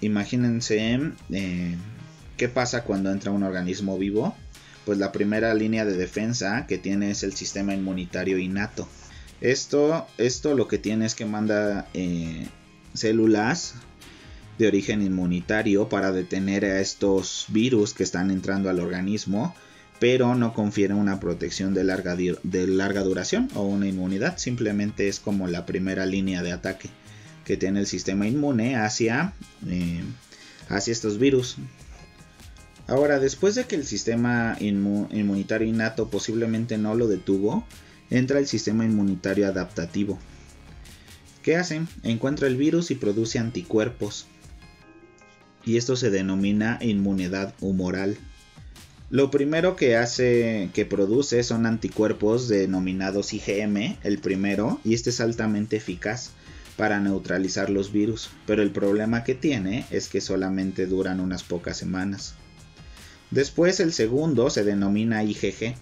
[0.00, 1.76] Imagínense eh,
[2.36, 4.34] qué pasa cuando entra un organismo vivo
[4.84, 8.88] pues la primera línea de defensa que tiene es el sistema inmunitario innato.
[9.40, 12.48] Esto, esto lo que tiene es que manda eh,
[12.94, 13.74] células
[14.58, 19.54] de origen inmunitario para detener a estos virus que están entrando al organismo,
[19.98, 25.20] pero no confiere una protección de larga, de larga duración o una inmunidad, simplemente es
[25.20, 26.90] como la primera línea de ataque
[27.44, 29.32] que tiene el sistema inmune hacia,
[29.68, 30.02] eh,
[30.68, 31.56] hacia estos virus.
[32.86, 37.64] Ahora, después de que el sistema inmunitario innato posiblemente no lo detuvo,
[38.10, 40.18] entra el sistema inmunitario adaptativo.
[41.42, 41.82] ¿Qué hace?
[42.02, 44.26] Encuentra el virus y produce anticuerpos.
[45.64, 48.16] Y esto se denomina inmunidad humoral.
[49.10, 55.20] Lo primero que hace, que produce son anticuerpos denominados IgM, el primero, y este es
[55.20, 56.30] altamente eficaz
[56.76, 61.76] para neutralizar los virus, pero el problema que tiene es que solamente duran unas pocas
[61.76, 62.34] semanas.
[63.30, 65.74] Después el segundo se denomina IgG,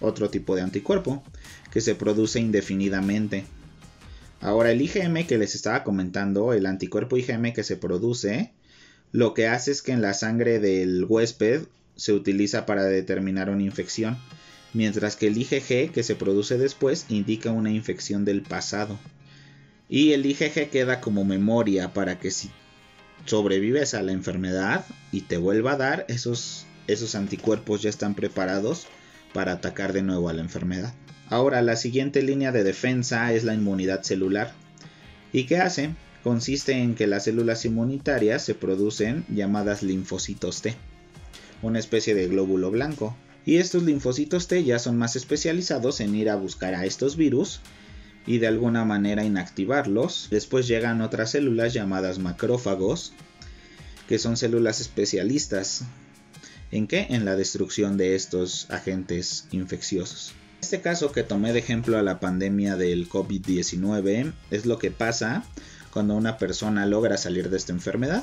[0.00, 1.22] otro tipo de anticuerpo,
[1.70, 3.44] que se produce indefinidamente.
[4.40, 8.52] Ahora el IgM que les estaba comentando, el anticuerpo IgM que se produce,
[9.12, 11.62] lo que hace es que en la sangre del huésped
[11.96, 14.18] se utiliza para determinar una infección,
[14.74, 18.98] mientras que el IgG que se produce después indica una infección del pasado.
[19.88, 22.50] Y el IgG queda como memoria para que si
[23.24, 28.86] sobrevives a la enfermedad y te vuelva a dar, esos esos anticuerpos ya están preparados
[29.32, 30.94] para atacar de nuevo a la enfermedad.
[31.28, 34.52] Ahora, la siguiente línea de defensa es la inmunidad celular.
[35.32, 35.90] ¿Y qué hace?
[36.26, 40.74] Consiste en que las células inmunitarias se producen llamadas linfocitos T,
[41.62, 43.16] una especie de glóbulo blanco.
[43.44, 47.60] Y estos linfocitos T ya son más especializados en ir a buscar a estos virus
[48.26, 50.26] y de alguna manera inactivarlos.
[50.28, 53.12] Después llegan otras células llamadas macrófagos,
[54.08, 55.84] que son células especialistas
[56.72, 57.06] ¿En qué?
[57.10, 60.32] En la destrucción de estos agentes infecciosos.
[60.60, 65.44] Este caso que tomé de ejemplo a la pandemia del COVID-19 es lo que pasa
[65.96, 68.22] cuando una persona logra salir de esta enfermedad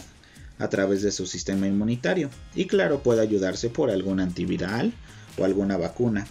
[0.59, 4.93] a través de su sistema inmunitario y claro puede ayudarse por algún antiviral
[5.39, 6.27] o alguna vacuna.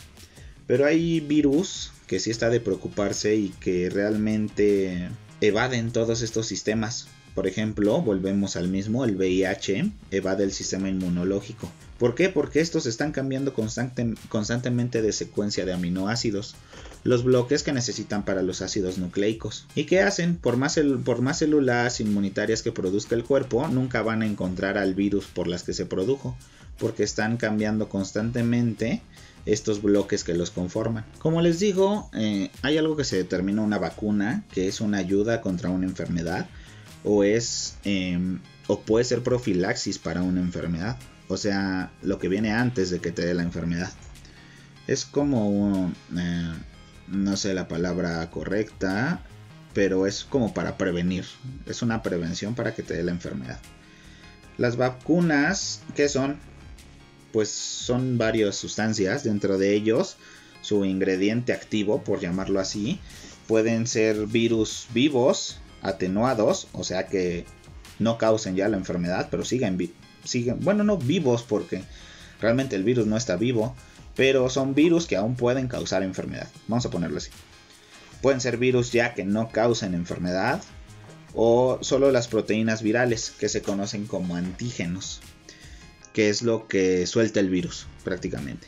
[0.69, 5.09] Pero hay virus que sí está de preocuparse y que realmente
[5.41, 7.09] evaden todos estos sistemas.
[7.35, 11.71] Por ejemplo, volvemos al mismo, el VIH evade el sistema inmunológico.
[11.99, 12.29] ¿Por qué?
[12.29, 16.57] Porque estos están cambiando constantemente de secuencia de aminoácidos,
[17.05, 19.67] los bloques que necesitan para los ácidos nucleicos.
[19.75, 20.37] ¿Y qué hacen?
[20.37, 25.47] Por más, células inmunitarias que produzca el cuerpo, nunca van a encontrar al virus por
[25.47, 26.37] las que se produjo,
[26.79, 29.01] porque están cambiando constantemente
[29.47, 31.05] estos bloques que los conforman.
[31.19, 35.41] Como les digo, eh, hay algo que se determina una vacuna, que es una ayuda
[35.41, 36.49] contra una enfermedad,
[37.05, 40.99] o es em, o puede ser profilaxis para una enfermedad,
[41.29, 43.91] o sea, lo que viene antes de que te dé la enfermedad.
[44.87, 46.53] Es como, eh,
[47.09, 49.23] no sé la palabra correcta,
[49.75, 51.25] pero es como para prevenir,
[51.67, 53.61] es una prevención para que te dé la enfermedad.
[54.59, 56.39] Las vacunas, ¿qué son?
[57.33, 60.17] pues son varias sustancias, dentro de ellos
[60.61, 63.01] su ingrediente activo, por llamarlo así,
[63.49, 67.45] pueden ser virus vivos, atenuados, o sea que
[67.99, 69.93] no causen ya la enfermedad, pero siguen,
[70.25, 71.83] siguen, bueno, no vivos porque
[72.41, 73.75] realmente el virus no está vivo,
[74.17, 76.49] pero son virus que aún pueden causar enfermedad.
[76.69, 77.31] Vamos a ponerlo así.
[78.21, 80.63] Pueden ser virus ya que no causen enfermedad
[81.35, 85.21] o solo las proteínas virales que se conocen como antígenos
[86.13, 88.67] que es lo que suelta el virus prácticamente.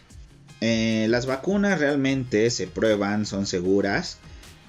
[0.60, 4.18] Eh, las vacunas realmente se prueban, son seguras,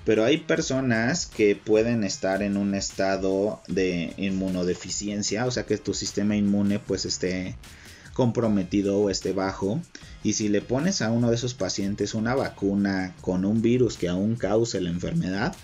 [0.06, 5.94] pero hay personas que pueden estar en un estado de inmunodeficiencia, o sea que tu
[5.94, 7.56] sistema inmune pues esté
[8.14, 9.82] comprometido o esté bajo.
[10.24, 14.08] Y si le pones a uno de esos pacientes una vacuna con un virus que
[14.08, 15.56] aún cause la enfermedad,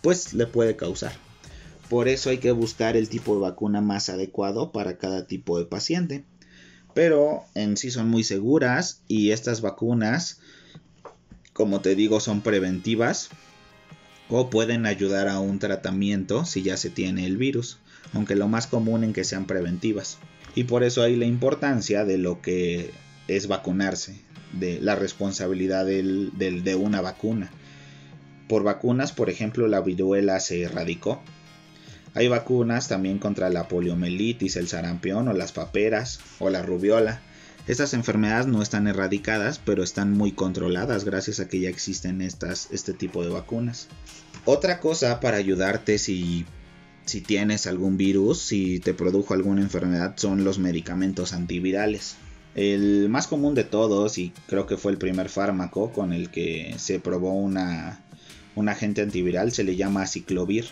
[0.00, 1.12] pues le puede causar.
[1.90, 5.66] Por eso hay que buscar el tipo de vacuna más adecuado para cada tipo de
[5.66, 6.24] paciente
[6.98, 10.40] pero en sí son muy seguras y estas vacunas,
[11.52, 13.30] como te digo, son preventivas
[14.28, 17.78] o pueden ayudar a un tratamiento si ya se tiene el virus,
[18.12, 20.18] aunque lo más común en que sean preventivas.
[20.54, 22.90] Y por eso hay la importancia de lo que
[23.26, 24.20] es vacunarse,
[24.52, 27.50] de la responsabilidad de una vacuna.
[28.48, 31.22] Por vacunas, por ejemplo, la viruela se erradicó
[32.18, 37.20] hay vacunas también contra la poliomielitis, el sarampión o las paperas o la rubiola.
[37.68, 42.68] Estas enfermedades no están erradicadas, pero están muy controladas gracias a que ya existen estas,
[42.72, 43.88] este tipo de vacunas.
[44.46, 46.46] Otra cosa para ayudarte si,
[47.04, 52.16] si tienes algún virus, si te produjo alguna enfermedad, son los medicamentos antivirales.
[52.54, 56.74] El más común de todos, y creo que fue el primer fármaco con el que
[56.78, 58.00] se probó una,
[58.54, 60.64] un agente antiviral, se le llama ciclovir.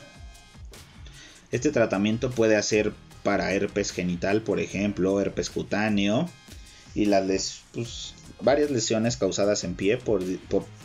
[1.53, 6.30] Este tratamiento puede hacer para herpes genital, por ejemplo, herpes cutáneo
[6.97, 10.22] y las pues, varias lesiones causadas en, pie por,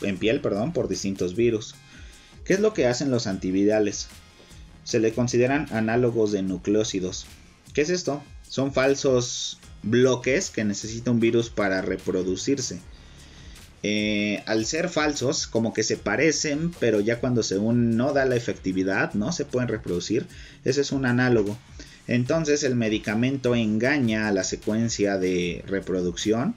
[0.01, 1.73] en piel perdón, por distintos virus.
[2.43, 4.09] ¿Qué es lo que hacen los antivirales?
[4.83, 7.27] Se le consideran análogos de nucleócidos.
[7.73, 8.21] ¿Qué es esto?
[8.49, 12.81] Son falsos bloques que necesita un virus para reproducirse.
[13.83, 18.35] Eh, al ser falsos, como que se parecen, pero ya cuando según no da la
[18.35, 20.27] efectividad, no se pueden reproducir.
[20.65, 21.57] Ese es un análogo.
[22.11, 26.55] Entonces el medicamento engaña a la secuencia de reproducción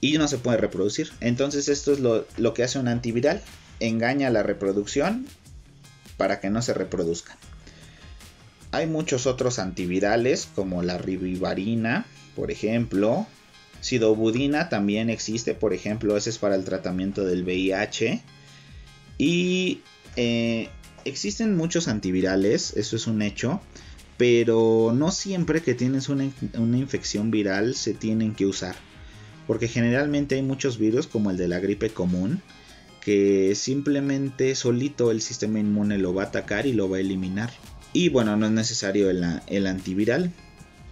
[0.00, 1.10] y no se puede reproducir.
[1.20, 3.42] Entonces esto es lo, que hace un antiviral.
[3.78, 5.26] Engaña a la reproducción
[6.16, 7.36] para que no se reproduzca.
[8.70, 13.26] Hay muchos otros antivirales como la ribivarina, por ejemplo,
[13.82, 18.22] Sidobudina también existe, por ejemplo, ese es para el tratamiento del VIH.
[19.18, 19.82] Y
[20.16, 20.70] eh,
[21.04, 23.60] existen muchos antivirales, eso es un hecho.
[24.16, 28.76] Pero no siempre que tienes una, una infección viral se tienen que usar.
[29.46, 32.40] Porque generalmente hay muchos virus como el de la gripe común
[33.04, 37.50] que simplemente solito el sistema inmune lo va a atacar y lo va a eliminar.
[37.92, 40.32] Y bueno, no es necesario el, el antiviral.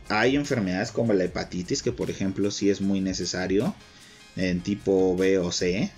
[0.09, 3.75] Hay enfermedades como la hepatitis, que por ejemplo sí es muy necesario
[4.37, 5.91] en tipo B o C.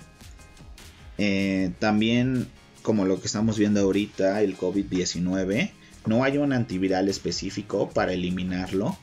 [1.18, 2.48] Eh, también,
[2.82, 5.72] como lo que estamos viendo ahorita, el COVID-19,
[6.06, 8.96] no hay un antiviral específico para eliminarlo.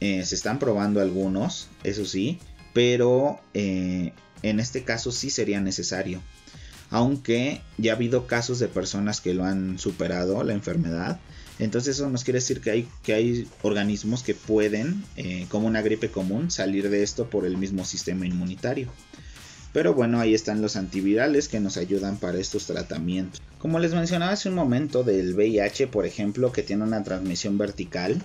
[0.00, 2.38] Eh, se están probando algunos, eso sí,
[2.72, 4.12] pero eh,
[4.42, 6.22] en este caso sí sería necesario.
[6.90, 11.20] Aunque ya ha habido casos de personas que lo han superado la enfermedad
[11.60, 15.82] entonces eso nos quiere decir que hay, que hay organismos que pueden, eh, como una
[15.82, 18.90] gripe común, salir de esto por el mismo sistema inmunitario.
[19.72, 23.40] Pero bueno, ahí están los antivirales que nos ayudan para estos tratamientos.
[23.58, 28.20] Como les mencionaba hace un momento del VIH, por ejemplo, que tiene una transmisión vertical.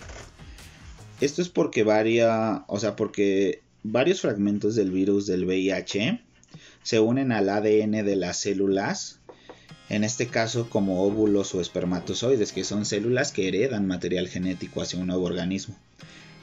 [1.21, 6.21] Esto es porque varia, o sea, porque varios fragmentos del virus del VIH
[6.83, 9.19] se unen al ADN de las células
[9.89, 14.99] en este caso como óvulos o espermatozoides, que son células que heredan material genético hacia
[14.99, 15.75] un nuevo organismo.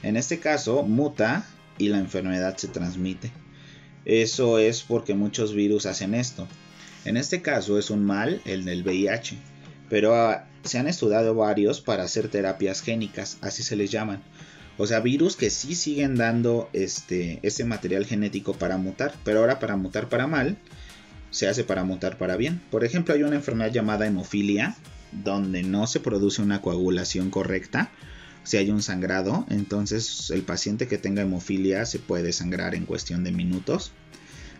[0.01, 1.45] En este caso muta
[1.77, 3.31] y la enfermedad se transmite.
[4.05, 6.47] Eso es porque muchos virus hacen esto.
[7.05, 9.37] En este caso es un mal el del VIH,
[9.89, 14.21] pero ah, se han estudiado varios para hacer terapias génicas, así se les llaman.
[14.77, 19.59] O sea, virus que sí siguen dando este, este material genético para mutar, pero ahora
[19.59, 20.57] para mutar para mal,
[21.29, 22.61] se hace para mutar para bien.
[22.71, 24.75] Por ejemplo, hay una enfermedad llamada hemofilia,
[25.11, 27.91] donde no se produce una coagulación correcta,
[28.43, 33.23] si hay un sangrado, entonces el paciente que tenga hemofilia se puede sangrar en cuestión
[33.23, 33.91] de minutos.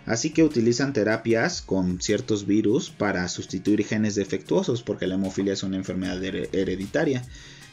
[0.06, 5.64] Así que utilizan terapias con ciertos virus para sustituir genes defectuosos, porque la hemofilia es
[5.64, 7.24] una enfermedad hereditaria.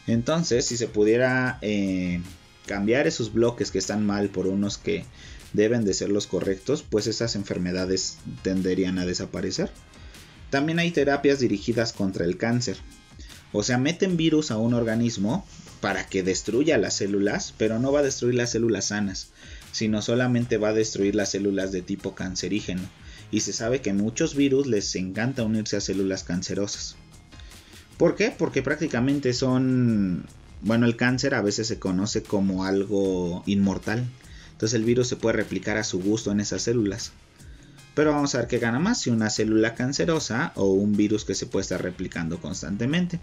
[0.07, 2.21] Entonces, si se pudiera eh,
[2.67, 5.05] cambiar esos bloques que están mal por unos que
[5.53, 9.71] deben de ser los correctos, pues esas enfermedades tenderían a desaparecer.
[10.51, 12.77] También hay terapias dirigidas contra el cáncer.
[13.53, 15.45] O sea, meten virus a un organismo
[15.81, 19.28] para que destruya las células, pero no va a destruir las células sanas,
[19.72, 22.83] sino solamente va a destruir las células de tipo cancerígeno.
[23.31, 26.97] Y se sabe que muchos virus les encanta unirse a células cancerosas.
[27.97, 28.35] ¿Por qué?
[28.37, 30.26] Porque prácticamente son...
[30.62, 34.05] Bueno, el cáncer a veces se conoce como algo inmortal.
[34.53, 37.12] Entonces el virus se puede replicar a su gusto en esas células.
[37.95, 41.35] Pero vamos a ver qué gana más, si una célula cancerosa o un virus que
[41.35, 43.20] se puede estar replicando constantemente.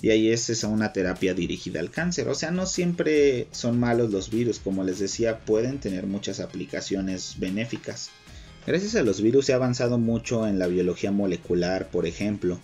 [0.00, 2.28] Y ahí es esa una terapia dirigida al cáncer.
[2.28, 7.34] O sea, no siempre son malos los virus, como les decía, pueden tener muchas aplicaciones
[7.38, 8.10] benéficas.
[8.66, 12.60] Gracias a los virus se ha avanzado mucho en la biología molecular, por ejemplo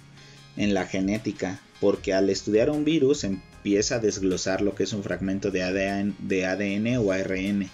[0.56, 5.02] en la genética, porque al estudiar un virus empieza a desglosar lo que es un
[5.02, 7.68] fragmento de ADN, o ARN.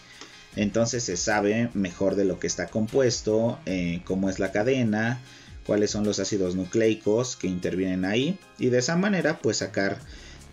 [0.56, 5.20] Entonces se sabe mejor de lo que está compuesto, eh, cómo es la cadena,
[5.66, 9.98] cuáles son los ácidos nucleicos que intervienen ahí y de esa manera pues sacar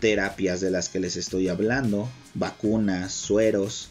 [0.00, 3.90] terapias de las que les estoy hablando, vacunas, sueros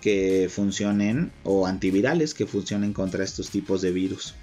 [0.00, 4.34] que funcionen o antivirales que funcionen contra estos tipos de virus.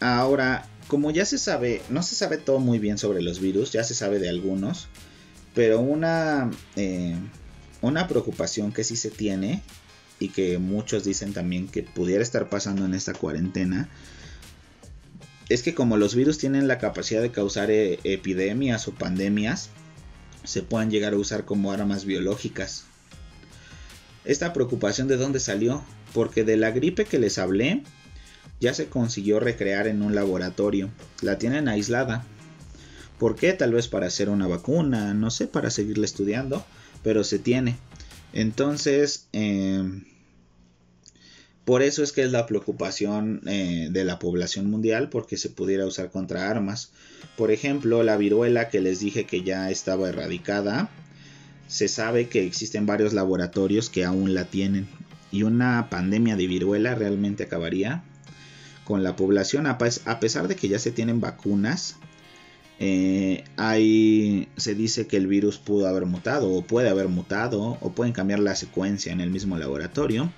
[0.00, 3.84] Ahora, como ya se sabe, no se sabe todo muy bien sobre los virus, ya
[3.84, 4.88] se sabe de algunos,
[5.54, 7.16] pero una, eh,
[7.82, 9.62] una preocupación que sí se tiene
[10.20, 13.88] y que muchos dicen también que pudiera estar pasando en esta cuarentena
[15.48, 19.70] es que como los virus tienen la capacidad de causar eh, epidemias o pandemias,
[20.44, 22.84] se puedan llegar a usar como armas biológicas.
[24.24, 25.82] Esta preocupación de dónde salió?
[26.12, 27.82] Porque de la gripe que les hablé,
[28.60, 30.90] ya se consiguió recrear en un laboratorio.
[31.22, 32.26] La tienen aislada.
[33.18, 33.52] ¿Por qué?
[33.54, 36.64] Tal vez para hacer una vacuna, no sé, para seguirla estudiando,
[37.02, 37.78] pero se tiene.
[38.32, 40.04] Entonces, em,
[41.64, 45.86] por eso es que es la preocupación eh, de la población mundial, porque se pudiera
[45.86, 46.92] usar contra armas.
[47.36, 50.90] Por ejemplo, la viruela que les dije que ya estaba erradicada,
[51.68, 54.88] se sabe que existen varios laboratorios que aún la tienen.
[55.30, 58.02] Y una pandemia de viruela realmente acabaría
[58.84, 61.96] con la población, a, pesar de que ya se tienen vacunas,
[62.80, 63.44] eh,
[64.56, 68.38] se dice que el virus pudo haber mutado o puede haber mutado o pueden cambiar
[68.38, 70.32] la secuencia en el mismo laboratorio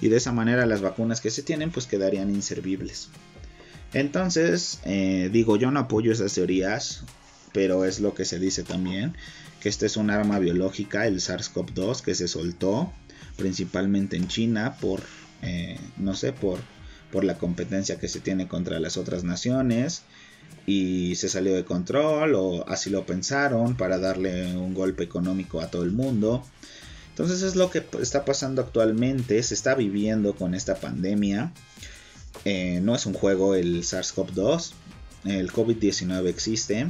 [0.00, 3.08] y de esa manera las vacunas que se tienen pues quedarían inservibles.
[3.92, 7.04] Entonces, eh, digo, yo no apoyo esas teorías,
[7.52, 9.14] pero es lo que se dice también,
[9.60, 12.92] que este es un arma biológica, el SARS-CoV-2, que se soltó
[13.36, 15.02] principalmente en China por,
[15.42, 16.58] eh, no sé, por
[17.10, 20.02] por la competencia que se tiene contra las otras naciones
[20.66, 25.70] y se salió de control o así lo pensaron para darle un golpe económico a
[25.70, 26.44] todo el mundo.
[27.10, 31.52] Entonces es lo que está pasando actualmente, se está viviendo con esta pandemia.
[32.44, 34.72] Eh, no es un juego el SARS-CoV-2,
[35.24, 36.88] el COVID-19 existe.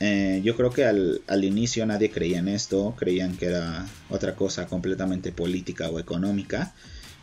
[0.00, 4.34] Eh, yo creo que al, al, inicio nadie creía en esto, creían que era otra
[4.34, 6.74] cosa completamente política o económica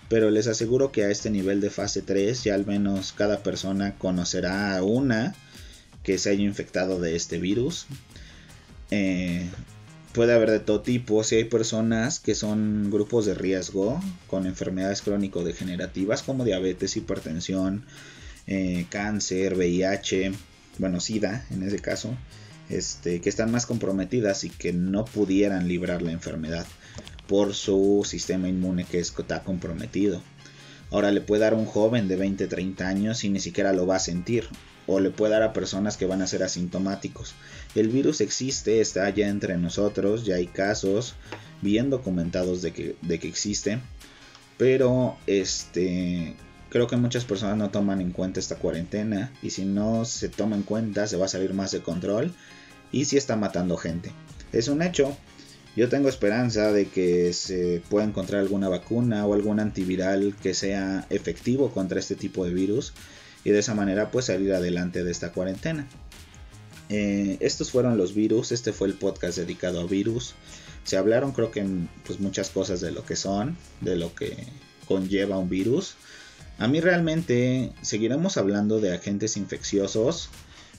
[0.09, 3.95] pero les aseguro que a este nivel de fase 3 ya al menos cada persona
[3.97, 5.35] conocerá a una
[6.03, 7.85] que se haya infectado de este virus.
[8.89, 9.47] Eh,
[10.13, 15.03] puede haber de todo tipo, si hay personas que son grupos de riesgo con enfermedades
[15.03, 17.85] crónico-degenerativas como diabetes, hipertensión,
[18.47, 20.31] eh, cáncer, VIH,
[20.79, 22.17] bueno, SIDA en ese caso,
[22.69, 26.65] este, que están más comprometidas y que no pudieran librar la enfermedad
[27.29, 30.19] por su sistema inmune que está comprometido.
[30.89, 33.85] Ahora le puede dar a un joven de 20, 30 años y ni siquiera lo
[33.85, 34.47] va a sentir.
[34.87, 37.35] O le puede dar a personas que van a ser asintomáticos.
[37.75, 41.13] El virus existe, está ya entre nosotros, ya hay casos
[41.61, 43.79] bien documentados de que, de que existe.
[44.57, 46.35] Pero este
[46.69, 49.31] creo que muchas personas no toman en cuenta esta cuarentena.
[49.43, 52.33] Y si no se toma en cuenta, se va a salir más de control.
[52.91, 54.11] Y si está matando gente.
[54.51, 55.15] Es un hecho.
[55.75, 61.05] Yo tengo esperanza de que se pueda encontrar alguna vacuna o algún antiviral que sea
[61.09, 62.93] efectivo contra este tipo de virus
[63.43, 65.87] y de esa manera pues salir adelante de esta cuarentena.
[66.89, 70.33] Eh, estos fueron los virus, este fue el podcast dedicado a virus.
[70.83, 71.65] Se hablaron creo que
[72.05, 74.35] pues, muchas cosas de lo que son, de lo que
[74.87, 75.95] conlleva un virus.
[76.57, 80.29] A mí realmente seguiremos hablando de agentes infecciosos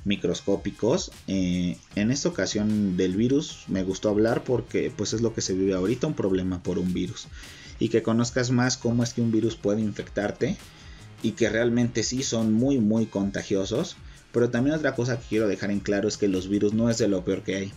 [0.04, 1.12] microscópicos.
[1.26, 5.54] Eh, en esta ocasión del virus me gustó hablar porque pues es lo que se
[5.54, 7.28] vive ahorita, un problema por un virus.
[7.78, 10.56] Y que conozcas más cómo es que un virus puede infectarte
[11.22, 13.96] y que realmente sí son muy muy contagiosos.
[14.32, 16.98] Pero también otra cosa que quiero dejar en claro es que los virus no es
[16.98, 17.72] de lo peor que hay.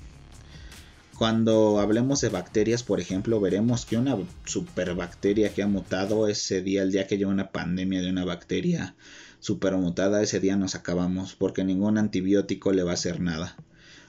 [1.17, 6.81] Cuando hablemos de bacterias, por ejemplo, veremos que una superbacteria que ha mutado ese día,
[6.81, 8.95] el día que lleva una pandemia de una bacteria
[9.43, 13.57] supermutada, ese día nos acabamos porque ningún antibiótico le va a hacer nada.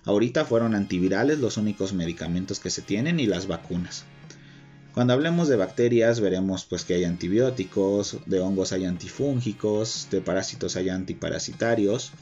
[0.04, 4.04] Ahorita fueron antivirales los únicos medicamentos que se tienen y las vacunas.
[4.92, 10.76] Cuando hablemos de bacterias veremos pues que hay antibióticos, de hongos hay antifúngicos, de parásitos
[10.76, 12.12] hay antiparasitarios,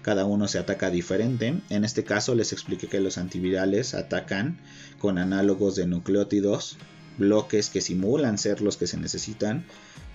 [0.00, 1.60] cada uno se ataca diferente.
[1.68, 4.58] En este caso les expliqué que los antivirales atacan
[4.98, 6.78] con análogos de nucleótidos,
[7.18, 9.66] bloques que simulan ser los que se necesitan,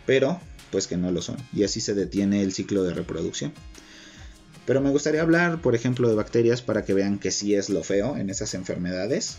[0.07, 0.39] pero
[0.71, 3.53] pues que no lo son, y así se detiene el ciclo de reproducción.
[4.65, 7.83] Pero me gustaría hablar, por ejemplo, de bacterias para que vean que sí es lo
[7.83, 9.37] feo en esas enfermedades.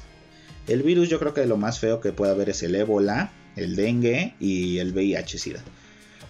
[0.66, 3.76] El virus yo creo que lo más feo que puede haber es el ébola, el
[3.76, 5.60] dengue y el VIH-Sida.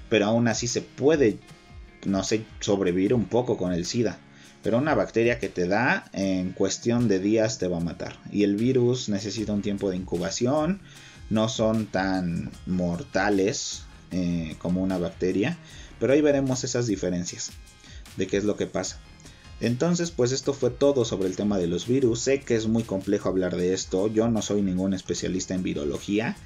[0.09, 1.39] Pero aún así se puede,
[2.07, 4.19] no sé, sobrevivir un poco con el SIDA.
[4.65, 8.19] Pero una bacteria que te da en cuestión de días te va a matar.
[8.33, 10.81] Y el virus necesita un tiempo de incubación.
[11.31, 15.59] No son tan mortales eh, como una bacteria.
[15.99, 17.51] Pero ahí veremos esas diferencias
[18.17, 19.01] de qué es lo que pasa.
[19.61, 22.21] Entonces, pues esto fue todo sobre el tema de los virus.
[22.21, 24.07] Sé que es muy complejo hablar de esto.
[24.07, 26.37] Yo no soy ningún especialista en virología.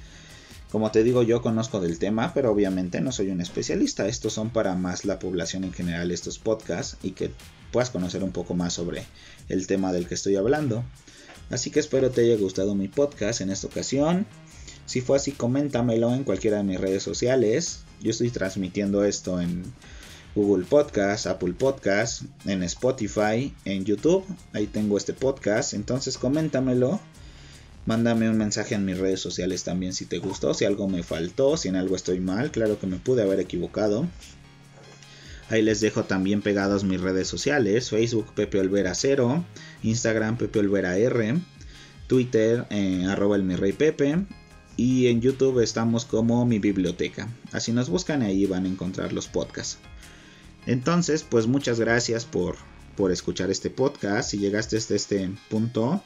[0.71, 4.07] Como te digo, yo conozco del tema, pero obviamente no soy un especialista.
[4.07, 7.29] Estos son para más la población en general, estos podcasts, y que
[7.71, 9.05] puedas conocer un poco más sobre
[9.49, 10.83] el tema del que estoy hablando.
[11.51, 14.25] Así que espero te haya gustado mi podcast en esta ocasión.
[14.85, 17.83] Si fue así, coméntamelo en cualquiera de mis redes sociales.
[18.01, 19.63] Yo estoy transmitiendo esto en
[20.35, 24.25] Google Podcast, Apple Podcast, en Spotify, en YouTube.
[24.51, 25.73] Ahí tengo este podcast.
[25.73, 26.99] Entonces coméntamelo.
[27.85, 31.57] Mándame un mensaje en mis redes sociales también si te gustó, si algo me faltó,
[31.57, 32.49] si en algo estoy mal.
[32.51, 34.07] Claro que me pude haber equivocado.
[35.49, 37.89] Ahí les dejo también pegados mis redes sociales.
[37.89, 39.43] Facebook Pepe Olvera 0.
[39.83, 41.35] Instagram Pepe Olvera R.
[42.07, 44.25] Twitter eh, arroba el rey Pepe.
[44.75, 47.29] Y en YouTube estamos como mi biblioteca.
[47.51, 49.77] Así nos buscan ahí van a encontrar los podcasts.
[50.65, 52.55] Entonces, pues muchas gracias por,
[52.95, 54.31] por escuchar este podcast.
[54.31, 56.03] Si llegaste hasta este punto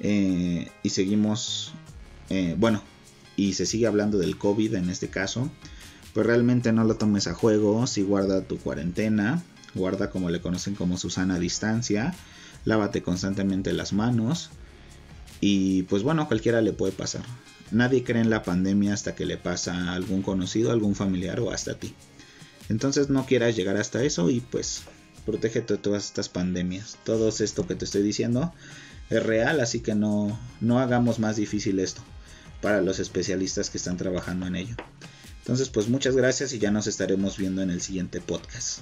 [0.00, 1.72] eh, y seguimos,
[2.28, 2.82] eh, bueno,
[3.36, 5.50] y se sigue hablando del COVID en este caso,
[6.12, 7.86] pues realmente no lo tomes a juego.
[7.86, 9.42] Si guarda tu cuarentena,
[9.74, 12.14] guarda como le conocen como Susana distancia,
[12.64, 14.50] lávate constantemente las manos.
[15.40, 17.22] Y pues bueno, cualquiera le puede pasar.
[17.70, 21.50] Nadie cree en la pandemia hasta que le pasa a algún conocido, algún familiar o
[21.50, 21.94] hasta ti.
[22.68, 24.82] Entonces no quieras llegar hasta eso y pues
[25.26, 26.98] protégete de todas estas pandemias.
[27.04, 28.52] Todo esto que te estoy diciendo
[29.10, 32.02] es real, así que no, no hagamos más difícil esto
[32.60, 34.76] para los especialistas que están trabajando en ello.
[35.40, 38.80] Entonces pues muchas gracias y ya nos estaremos viendo en el siguiente podcast.